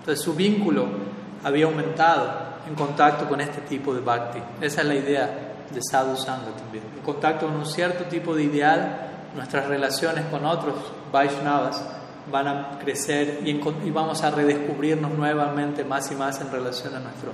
[0.00, 1.09] Entonces su vínculo
[1.42, 4.40] había aumentado en contacto con este tipo de bhakti.
[4.60, 6.84] Esa es la idea de sadhu sangha también.
[6.96, 10.74] En contacto con un cierto tipo de ideal, nuestras relaciones con otros
[11.12, 11.82] Vaishnavas
[12.30, 17.00] van a crecer y, y vamos a redescubrirnos nuevamente más y más en relación a
[17.00, 17.32] nuestro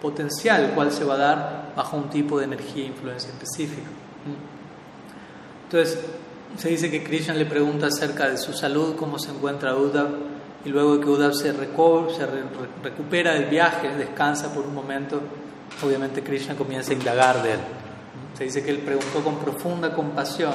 [0.00, 3.88] potencial, cual se va a dar bajo un tipo de energía e influencia específica.
[5.64, 5.98] Entonces,
[6.56, 10.08] se dice que Krishna le pregunta acerca de su salud, cómo se encuentra Uddhav,
[10.66, 12.26] y luego que Uddhav se, se
[12.82, 15.20] recupera del viaje, descansa por un momento,
[15.80, 17.60] obviamente Krishna comienza a indagar de él.
[18.36, 20.54] Se dice que él preguntó con profunda compasión,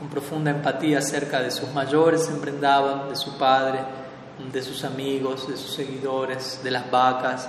[0.00, 3.78] con profunda empatía acerca de sus mayores en de su padre,
[4.52, 7.48] de sus amigos, de sus seguidores, de las vacas,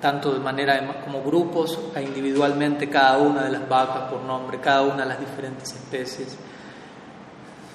[0.00, 4.82] tanto de manera como grupos e individualmente cada una de las vacas por nombre, cada
[4.82, 6.36] una de las diferentes especies.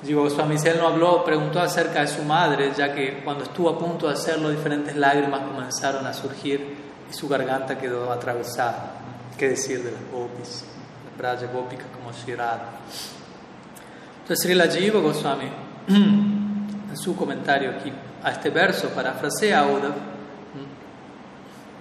[0.06, 3.80] Jiva Goswami él no habló, preguntó acerca de su madre, ya que cuando estuvo a
[3.80, 6.76] punto de hacerlo, diferentes lágrimas comenzaron a surgir
[7.10, 8.94] y su garganta quedó atravesada.
[9.38, 10.64] ¿Qué decir de las gopis,
[11.06, 12.80] las braya gópicas como Shirada?
[14.22, 15.50] Entonces Srila Jiva Goswami,
[15.88, 17.92] en su comentario aquí
[18.24, 19.94] a este verso, parafrasea a Uddhav,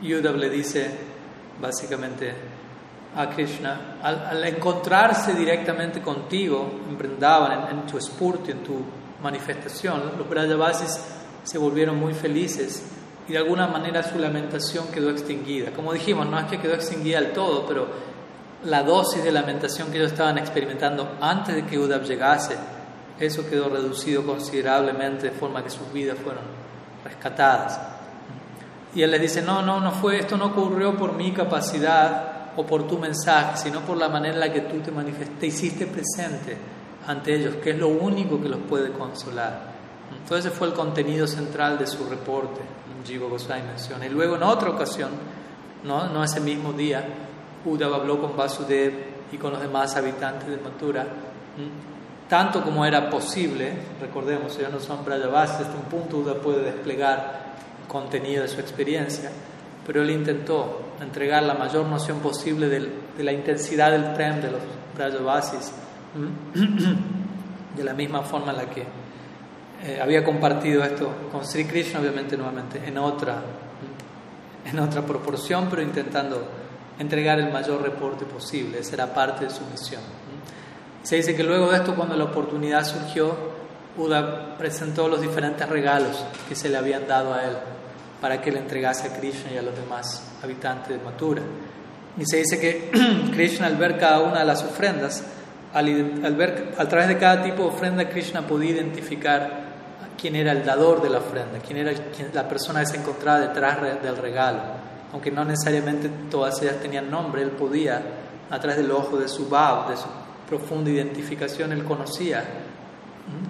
[0.03, 0.91] Uddhav le dice
[1.61, 2.35] básicamente
[3.17, 8.75] a Krishna, al, encontrarse directamente contigo en en, tu espurti, en tu
[9.23, 11.01] manifestación, los Brajavasis
[11.43, 12.91] se volvieron muy felices
[13.29, 15.71] y de alguna manera su lamentación quedó extinguida.
[15.71, 17.87] Como dijimos, no es que quedó extinguida del todo, pero
[18.65, 22.57] la dosis de lamentación que ellos estaban experimentando antes de que Uddhav llegase,
[23.21, 26.43] eso quedó reducido considerablemente de forma que sus vidas fueron
[27.05, 27.81] rescatadas.
[28.95, 32.65] Y él les dice, no, no, no fue, esto no ocurrió por mi capacidad o
[32.65, 36.57] por tu mensaje, sino por la manera en la que tú te manifestaste, hiciste presente
[37.07, 39.75] ante ellos, que es lo único que los puede consolar.
[40.11, 42.61] Entonces ese fue el contenido central de su reporte,
[43.05, 44.07] Jiva Goswami menciona.
[44.07, 45.11] Y luego en otra ocasión,
[45.85, 47.05] no, no ese mismo día,
[47.65, 48.93] Uddhava habló con Vasudev
[49.33, 51.07] y con los demás habitantes de Mathura,
[52.29, 57.55] tanto como era posible, recordemos, ya no son Brajavas, desde un punto Uddhava puede desplegar
[57.89, 59.31] contenido de su experiencia,
[59.87, 64.61] pero él intentó entregar la mayor noción posible de, la intensidad del prem de los
[64.97, 65.73] Brajavasis,
[67.77, 68.85] de la misma forma en la que
[69.85, 73.43] eh, había compartido esto con Sri Krishna, obviamente nuevamente en otra,
[74.65, 76.47] en otra proporción, pero intentando
[76.99, 80.03] entregar el mayor reporte posible, esa era parte de su misión.
[81.03, 83.55] Se dice que luego de esto, cuando la oportunidad surgió,
[83.97, 87.57] Uda presentó los diferentes regalos que se le habían dado a él
[88.21, 91.43] para que le entregase a Krishna y a los demás habitantes de Mathura.
[92.17, 92.91] Y se dice que
[93.35, 95.25] Krishna al ver cada una de las ofrendas,
[95.73, 99.65] al, ver, a través de cada tipo de ofrenda, Krishna podía identificar
[100.21, 101.93] quién era el dador de la ofrenda, quién era
[102.33, 104.61] la persona que se encontraba detrás del regalo.
[105.13, 108.01] Aunque no necesariamente todas ellas tenían nombre, él podía,
[108.51, 110.07] a través del ojo de su bab, de su
[110.49, 112.45] profunda identificación, él conocía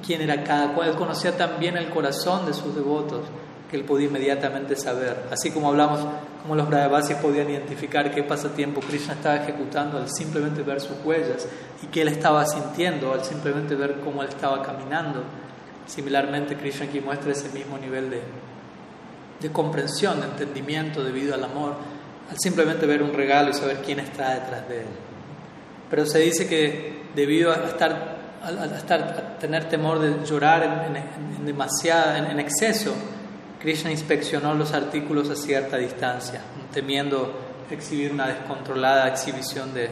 [0.04, 3.26] quién era cada cual, él conocía también el corazón de sus devotos,
[3.74, 5.16] que él podía inmediatamente saber.
[5.32, 5.98] Así como hablamos,
[6.42, 11.48] como los Brahavasis podían identificar qué pasatiempo Krishna estaba ejecutando al simplemente ver sus huellas
[11.82, 15.24] y qué él estaba sintiendo al simplemente ver cómo él estaba caminando.
[15.88, 18.22] Similarmente, Krishna aquí muestra ese mismo nivel de,
[19.40, 21.74] de comprensión, de entendimiento debido al amor,
[22.30, 24.86] al simplemente ver un regalo y saber quién está detrás de él.
[25.90, 32.18] Pero se dice que debido a estar, a, estar, tener temor de llorar en, demasiada,
[32.18, 32.94] en, exceso,
[33.64, 37.32] Krishna inspeccionó los artículos a cierta distancia, temiendo
[37.70, 39.88] exhibir una descontrolada exhibición de,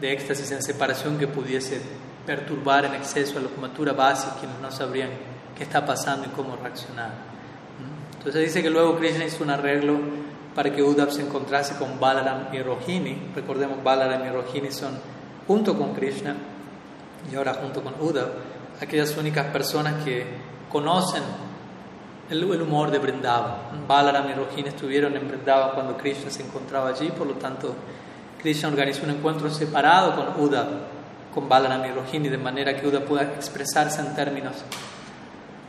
[0.00, 1.82] de éxtasis en separación que pudiese
[2.24, 5.10] perturbar en exceso a la locomotora básica, quienes no sabrían
[5.54, 7.10] qué está pasando y cómo reaccionar.
[8.16, 9.98] Entonces dice que luego Krishna hizo un arreglo
[10.54, 13.30] para que Uddhav se encontrase con Balaram y Rohini.
[13.34, 14.98] Recordemos, Balaram y Rohini son
[15.46, 16.34] junto con Krishna
[17.30, 18.30] y ahora junto con Uddhav,
[18.80, 20.24] aquellas únicas personas que
[20.70, 21.51] conocen
[22.30, 23.86] el, humor de Vrindavan.
[23.86, 27.74] Balaram y Rohini estuvieron en Vrindavan cuando Krishna se encontraba allí, por lo tanto
[28.40, 30.68] Krishna organizó un encuentro separado con Uddhav,
[31.34, 34.64] con Balaram y Rohini, de manera que Uddhav pueda expresarse en términos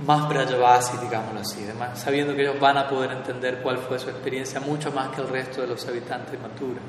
[0.05, 4.59] más Brajavasi, digámoslo así, sabiendo que ellos van a poder entender cuál fue su experiencia
[4.59, 6.81] mucho más que el resto de los habitantes de Mathura.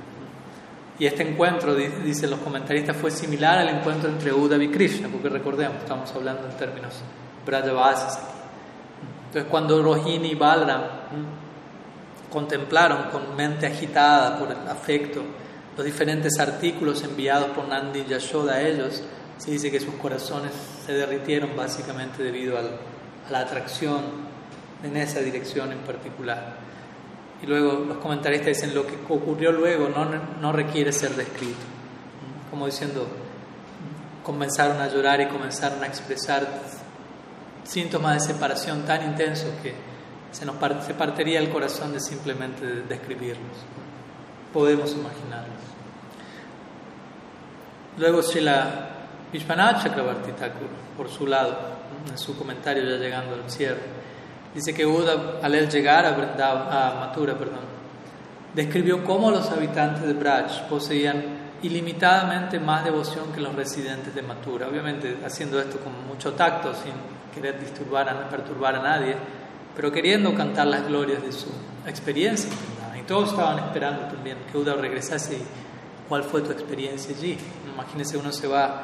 [0.99, 5.29] Y este encuentro, dicen los comentaristas, fue similar al encuentro entre Uddhav y Krishna, porque
[5.29, 6.95] recordemos, estamos hablando en términos
[7.45, 8.34] Brajavasis
[9.35, 10.83] Entonces, cuando Rohini y Balram
[12.33, 15.23] contemplaron con mente agitada por el afecto
[15.77, 19.03] los diferentes artículos enviados por Nandi y Yashoda a ellos,
[19.39, 20.53] se dice que sus corazones
[20.87, 22.79] se derritieron básicamente debido al
[23.29, 24.03] la atracción
[24.85, 26.55] en esa dirección en particular.
[27.43, 30.05] Y luego los comentaristas dicen lo que ocurrió luego no,
[30.41, 31.59] no requiere ser descrito.
[32.53, 33.09] Como diciendo,
[34.23, 36.47] comenzaron a llorar y comenzaron a expresar
[37.65, 39.75] síntomas de separación tan intensos que
[40.31, 43.57] se nos se partiría el corazón de simplemente describirlos.
[44.53, 45.63] Podemos imaginarlos.
[47.99, 48.91] Luego la
[49.33, 51.57] Vishwanath Chakravarti Thakur, por su lado,
[52.11, 53.83] en su comentario ya llegando al cierre,
[54.55, 57.65] dice que Uda, al él llegar a, a Mathura, perdón,
[58.55, 64.69] describió cómo los habitantes de Braj poseían ilimitadamente más devoción que los residentes de Mathura.
[64.69, 66.93] Obviamente haciendo esto con mucho tacto, sin
[67.35, 69.17] querer disturbar a, perturbar a nadie,
[69.75, 71.49] pero queriendo cantar las glorias de su
[71.87, 72.51] experiencia.
[72.99, 75.43] Y todos estaban esperando también que Uda regresase y
[76.09, 77.37] cuál fue tu experiencia allí.
[77.73, 78.83] Imagínese uno se va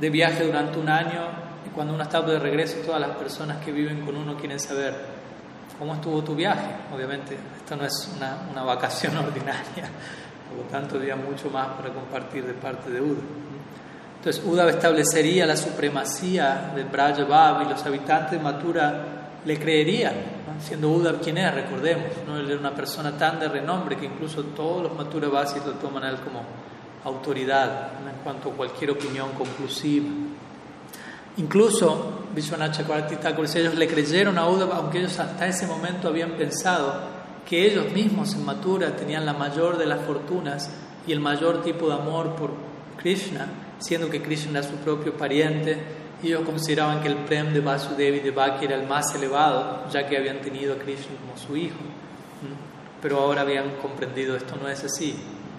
[0.00, 1.28] de viaje durante un año
[1.66, 4.94] y cuando uno está de regreso todas las personas que viven con uno quieren saber
[5.78, 6.68] cómo estuvo tu viaje.
[6.94, 9.88] Obviamente esto no es una, una vacación ordinaria,
[10.48, 13.20] por lo tanto había mucho más para compartir de parte de Uda.
[14.28, 19.04] Entonces Uda establecería la supremacía del Brajabab y los habitantes de Mathura
[19.42, 20.12] le creerían,
[20.60, 22.36] siendo Uda quien es, recordemos, ¿no?
[22.36, 26.04] él era una persona tan de renombre que incluso todos los Mathura Vasis lo toman
[26.04, 26.42] a él como
[27.06, 30.08] autoridad en cuanto a cualquier opinión conclusiva.
[31.38, 37.00] Incluso Vishwanath Chakravarti ellos le creyeron a Uda, aunque ellos hasta ese momento habían pensado
[37.48, 40.68] que ellos mismos en Mathura tenían la mayor de las fortunas
[41.06, 42.50] y el mayor tipo de amor por
[42.98, 43.46] Krishna,
[43.78, 45.78] siendo que Krishna era su propio pariente,
[46.22, 50.06] ellos consideraban que el prem de Vasudevi y de Bhakti era el más elevado, ya
[50.06, 51.78] que habían tenido a Krishna como su hijo.
[53.00, 55.14] Pero ahora habían comprendido esto no es así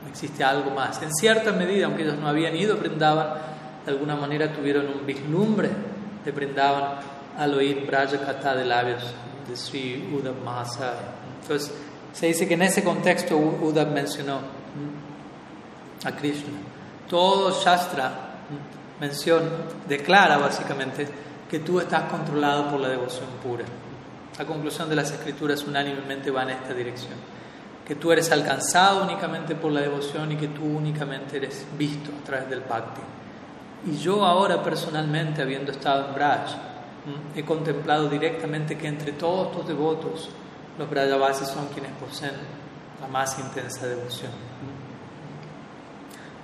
[0.10, 1.02] existe algo más.
[1.02, 3.38] En cierta medida, aunque ellos no habían ido a
[3.86, 5.70] de alguna manera tuvieron un vislumbre
[6.26, 7.00] de Brindavan
[7.38, 9.04] al oír Braja Kata de labios
[9.48, 11.16] de Sri Uddhav Mahasaya.
[11.42, 11.74] Entonces,
[12.12, 14.40] se dice que en ese contexto Uddhav mencionó
[16.04, 16.69] a Krishna.
[17.10, 18.12] Todo Shastra
[19.00, 19.50] menciona,
[19.88, 21.08] declara básicamente
[21.50, 23.66] que tú estás controlado por la devoción pura.
[24.38, 27.40] La conclusión de las escrituras unánimemente va en esta dirección
[27.90, 32.24] que tú eres alcanzado únicamente por la devoción y que tú únicamente eres visto a
[32.24, 33.02] través del bhakti.
[33.88, 36.52] Y yo ahora personalmente, habiendo estado en Braj,
[37.36, 40.30] he contemplado directamente que entre todos tus devotos,
[40.78, 42.34] los Brajavasis son quienes poseen
[43.02, 44.34] la más intensa devoción.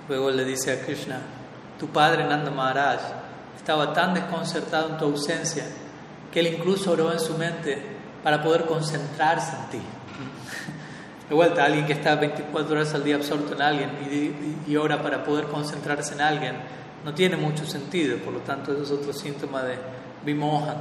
[0.08, 1.20] Luego le dice a Krishna,
[1.78, 3.00] tu padre Nanda Maharaj
[3.56, 5.64] estaba tan desconcertado en tu ausencia
[6.32, 7.76] que él incluso oró en su mente
[8.22, 9.86] para poder concentrarse en ti.
[11.28, 13.90] De vuelta, alguien que está 24 horas al día absorto en alguien
[14.66, 16.56] y, ora para poder concentrarse en alguien,
[17.04, 18.18] no tiene mucho sentido.
[18.18, 19.76] Por lo tanto, eso es otro síntoma de
[20.24, 20.76] vimohan,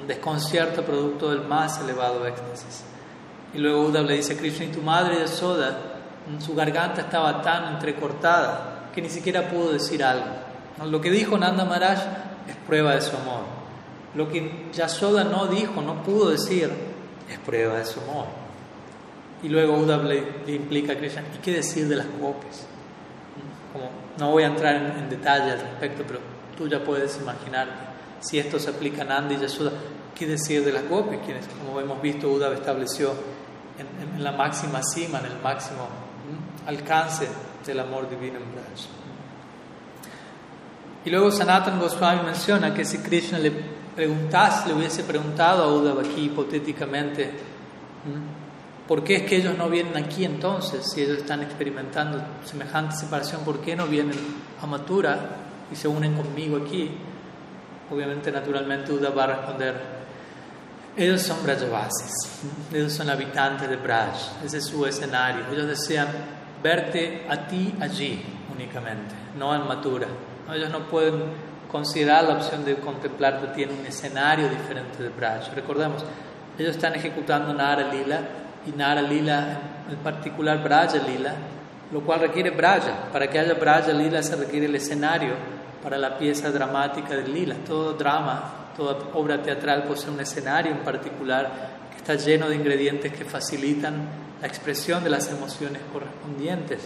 [0.00, 2.84] un desconcierto producto del más elevado éxtasis.
[3.54, 5.91] Y luego Uda le dice a Krishna, y tu madre de Soda,
[6.38, 10.26] su garganta estaba tan entrecortada que ni siquiera pudo decir algo.
[10.84, 11.98] Lo que dijo Nanda Maharaj
[12.48, 13.42] es prueba de su amor.
[14.14, 16.70] Lo que Yasoda no dijo, no pudo decir,
[17.30, 18.26] es prueba de su amor.
[19.42, 20.22] Y luego Uddhav le,
[20.54, 22.06] implica a Krishna, ¿y qué decir de las?
[22.06, 22.34] Como,
[24.18, 26.20] no voy a entrar en, detalle al respecto, pero
[26.56, 27.72] tú ya puedes imaginarte,
[28.20, 29.72] si esto se aplica a Nandi y Yashoda,
[30.14, 31.18] ¿qué decir de las gopis?
[31.24, 33.14] Quienes, como hemos visto, Uddhav estableció
[33.78, 35.88] en, la máxima cima, en el máximo
[36.66, 37.28] alcance
[37.66, 38.86] del amor divino en Braj.
[41.04, 43.52] Y luego Sanatan Goswami menciona que si Krishna le
[43.94, 47.30] preguntase, le hubiese preguntado a Uddhav aquí hipotéticamente,
[48.86, 50.90] ¿Por qué es que ellos no vienen aquí entonces?
[50.92, 54.18] Si ellos están experimentando semejante separación, ¿por qué no vienen
[54.60, 55.18] a Matura
[55.70, 56.90] y se unen conmigo aquí?
[57.90, 59.80] Obviamente, naturalmente, Uda va a responder,
[60.96, 62.12] ellos son Brajavasis,
[62.72, 65.44] ellos son habitantes de Braj, ese es su escenario.
[65.52, 66.08] Ellos desean
[66.62, 70.06] verte a ti allí únicamente, no en Matura.
[70.52, 71.22] Ellos no pueden
[71.70, 75.54] considerar la opción de contemplarte a ti en un escenario diferente de Braj.
[75.54, 76.04] Recordemos,
[76.58, 78.20] ellos están ejecutando Nara Lila
[78.66, 79.58] y Nara Lila,
[79.90, 81.34] en particular Braja Lila,
[81.90, 83.08] lo cual requiere Braja.
[83.12, 85.34] Para que haya Braja Lila se requiere el escenario
[85.82, 87.56] para la pieza dramática de Lila.
[87.66, 91.50] Todo drama, toda obra teatral posee un escenario en particular
[91.90, 96.80] que está lleno de ingredientes que facilitan la expresión de las emociones correspondientes.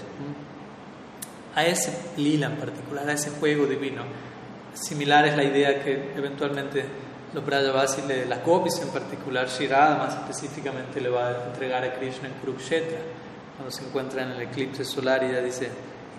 [1.54, 4.02] A ese lila en particular, a ese juego divino.
[4.74, 6.84] Similar es la idea que eventualmente
[7.32, 12.28] los Brajavasis, las gopis en particular, Shirada más específicamente le va a entregar a Krishna
[12.28, 12.98] en Kurukshetra,
[13.56, 15.70] cuando se encuentra en el eclipse solar y ya dice,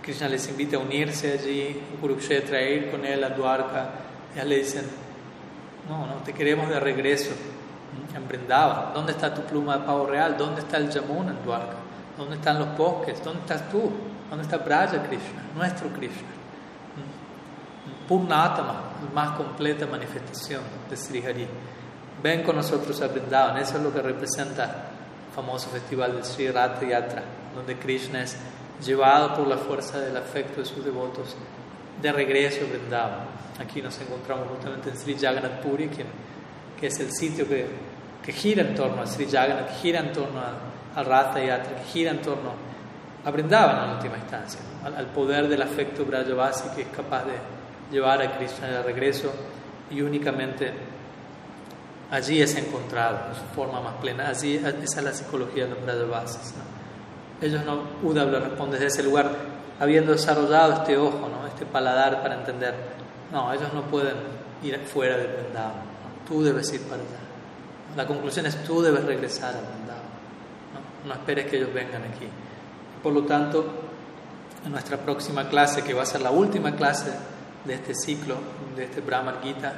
[0.02, 3.92] Krishna les invita a unirse allí Kurukshetra, a ir con él a Dwarka,
[4.36, 4.86] ya le dicen,
[5.88, 7.30] no, no, te queremos de regreso
[8.18, 10.36] en Vrindavan, ¿dónde está tu pluma de pavo real?
[10.38, 11.78] ¿Dónde está el Yamuna en Dwarka?
[12.18, 13.24] ¿Dónde están los bosques?
[13.24, 13.92] ¿Dónde estás tú?
[14.30, 16.28] ¿Dónde está Braja Krishna, nuestro Krishna?
[18.08, 21.48] Purnatama, la más completa manifestación de Sri Hari.
[22.24, 23.58] ven con nosotros a Brindavan.
[23.58, 28.38] Eso es lo que representa el famoso festival del Sri Ratha Yatra, donde Krishna es
[28.84, 31.36] llevado por la fuerza del afecto de sus devotos
[32.02, 33.20] de regreso a Vrindavan.
[33.60, 37.68] Aquí nos encontramos justamente en Sri Jagannath Puri, que, es el sitio que,
[38.28, 40.42] que, gira en torno a Sri Jagannath, que gira en torno
[40.94, 42.52] al Ratha Yatra, que gira en torno
[43.24, 47.34] a Vrindavan en última instancia, al, poder del afecto Brajavasi que es capaz de
[47.92, 49.32] llevar a Krishna de regreso
[49.90, 50.74] y únicamente
[52.12, 54.30] allí es encontrado en su forma más plena.
[54.30, 54.70] Allí, esa
[55.00, 56.54] es la psicología de los Brajavasis.
[57.42, 59.30] Ellos no, Uda lo responde desde ese lugar,
[59.80, 61.48] habiendo desarrollado este ojo, ¿no?
[61.48, 62.76] este paladar para entender.
[63.32, 64.16] No, ellos no pueden
[64.64, 65.88] ir fuera del Vrindavan.
[66.28, 67.27] Tú debes ir para allá.
[67.98, 70.04] La conclusión es tú debes regresar al Vrindavan.
[71.08, 71.14] ¿no?
[71.16, 72.28] esperes que ellos vengan aquí.
[73.02, 73.66] Por lo tanto,
[74.64, 77.12] en nuestra próxima clase, que va a ser la última clase
[77.66, 78.36] de este ciclo,
[78.76, 79.74] de este Brahma Gita,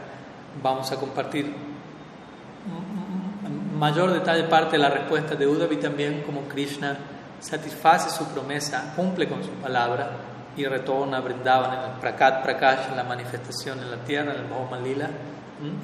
[0.62, 1.46] vamos a compartir
[3.46, 6.98] en mayor detalle parte de la respuesta de Uddhav y también como Krishna
[7.40, 10.12] satisface su promesa, cumple con su palabra
[10.58, 14.42] y retorna a Brindavan en el Prakat Prakash, en la manifestación en la tierra, en
[14.42, 15.10] el Mahoma Lila,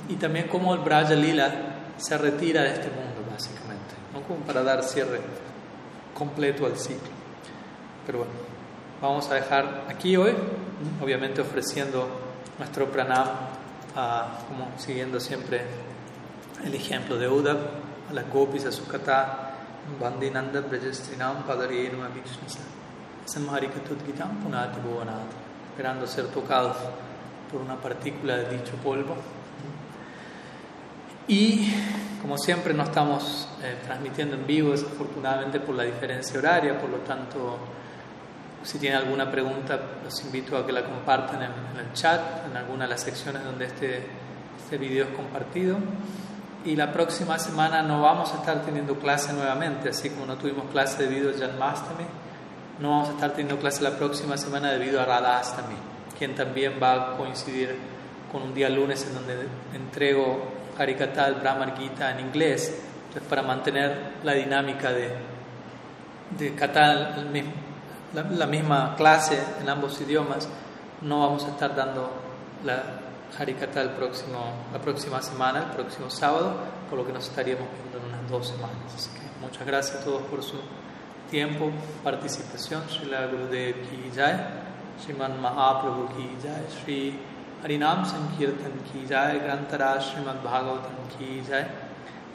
[0.09, 4.21] y también como el Braja Lila se retira de este mundo, básicamente, ¿no?
[4.21, 5.21] como para dar cierre
[6.13, 7.09] completo al ciclo.
[8.05, 8.33] Pero bueno,
[9.01, 10.33] vamos a dejar aquí hoy,
[11.01, 12.07] obviamente ofreciendo
[12.57, 13.27] nuestro pranam,
[14.47, 15.61] como siguiendo siempre
[16.63, 17.57] el ejemplo de Uddhav,
[18.09, 19.45] a las gopis, a su kata,
[19.99, 22.59] Bandinanda Brajastrinam Padarenu Abhishnasa
[23.25, 24.79] Samharikatudgitam Punati
[25.69, 26.75] esperando ser tocados
[27.51, 29.15] por una partícula de dicho polvo.
[31.27, 31.73] Y
[32.21, 36.97] como siempre no estamos eh, transmitiendo en vivo, desafortunadamente por la diferencia horaria, por lo
[36.97, 37.57] tanto,
[38.63, 42.85] si tienen alguna pregunta, los invito a que la compartan en, el chat, en alguna
[42.85, 44.07] de las secciones donde este,
[44.63, 45.77] este video es compartido.
[46.63, 50.65] Y la próxima semana no vamos a estar teniendo clase nuevamente, así como no tuvimos
[50.71, 52.05] clase debido a Janmastami,
[52.79, 55.75] no vamos a estar teniendo clase la próxima semana debido a Radhastami,
[56.17, 57.75] quien también va a coincidir
[58.31, 59.35] con un día lunes en donde
[59.75, 62.75] entrego Harikata, el Brahmar Gita en inglés,
[63.29, 65.09] para mantener la dinámica de,
[66.37, 67.15] de Kata,
[68.13, 70.47] la, la misma clase en ambos idiomas,
[71.01, 72.09] no vamos a estar dando
[72.63, 72.83] la
[73.37, 74.39] Harikata el próximo,
[74.71, 76.55] la próxima semana, el próximo sábado,
[76.89, 78.77] por lo que nos estaríamos viendo en unas dos semanas.
[78.95, 80.57] Así que muchas gracias a todos por su
[81.29, 81.71] tiempo,
[82.03, 82.83] participación.
[82.89, 84.35] Srila Gurudev ki jai,
[85.03, 87.19] Sriman Mahaprabhu ki jai, Sri
[87.65, 91.65] Harinam Sankirtan ki jai, Grantara Srimad Bhagavatam ki jai,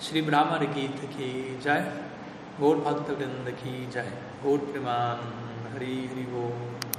[0.00, 1.86] Sri Brahmar Gita ki jai,
[2.58, 4.06] Gaur Bhakta Vrinda ki jai,
[4.42, 5.20] Gaur Priman
[5.72, 6.89] Hari Hari Om.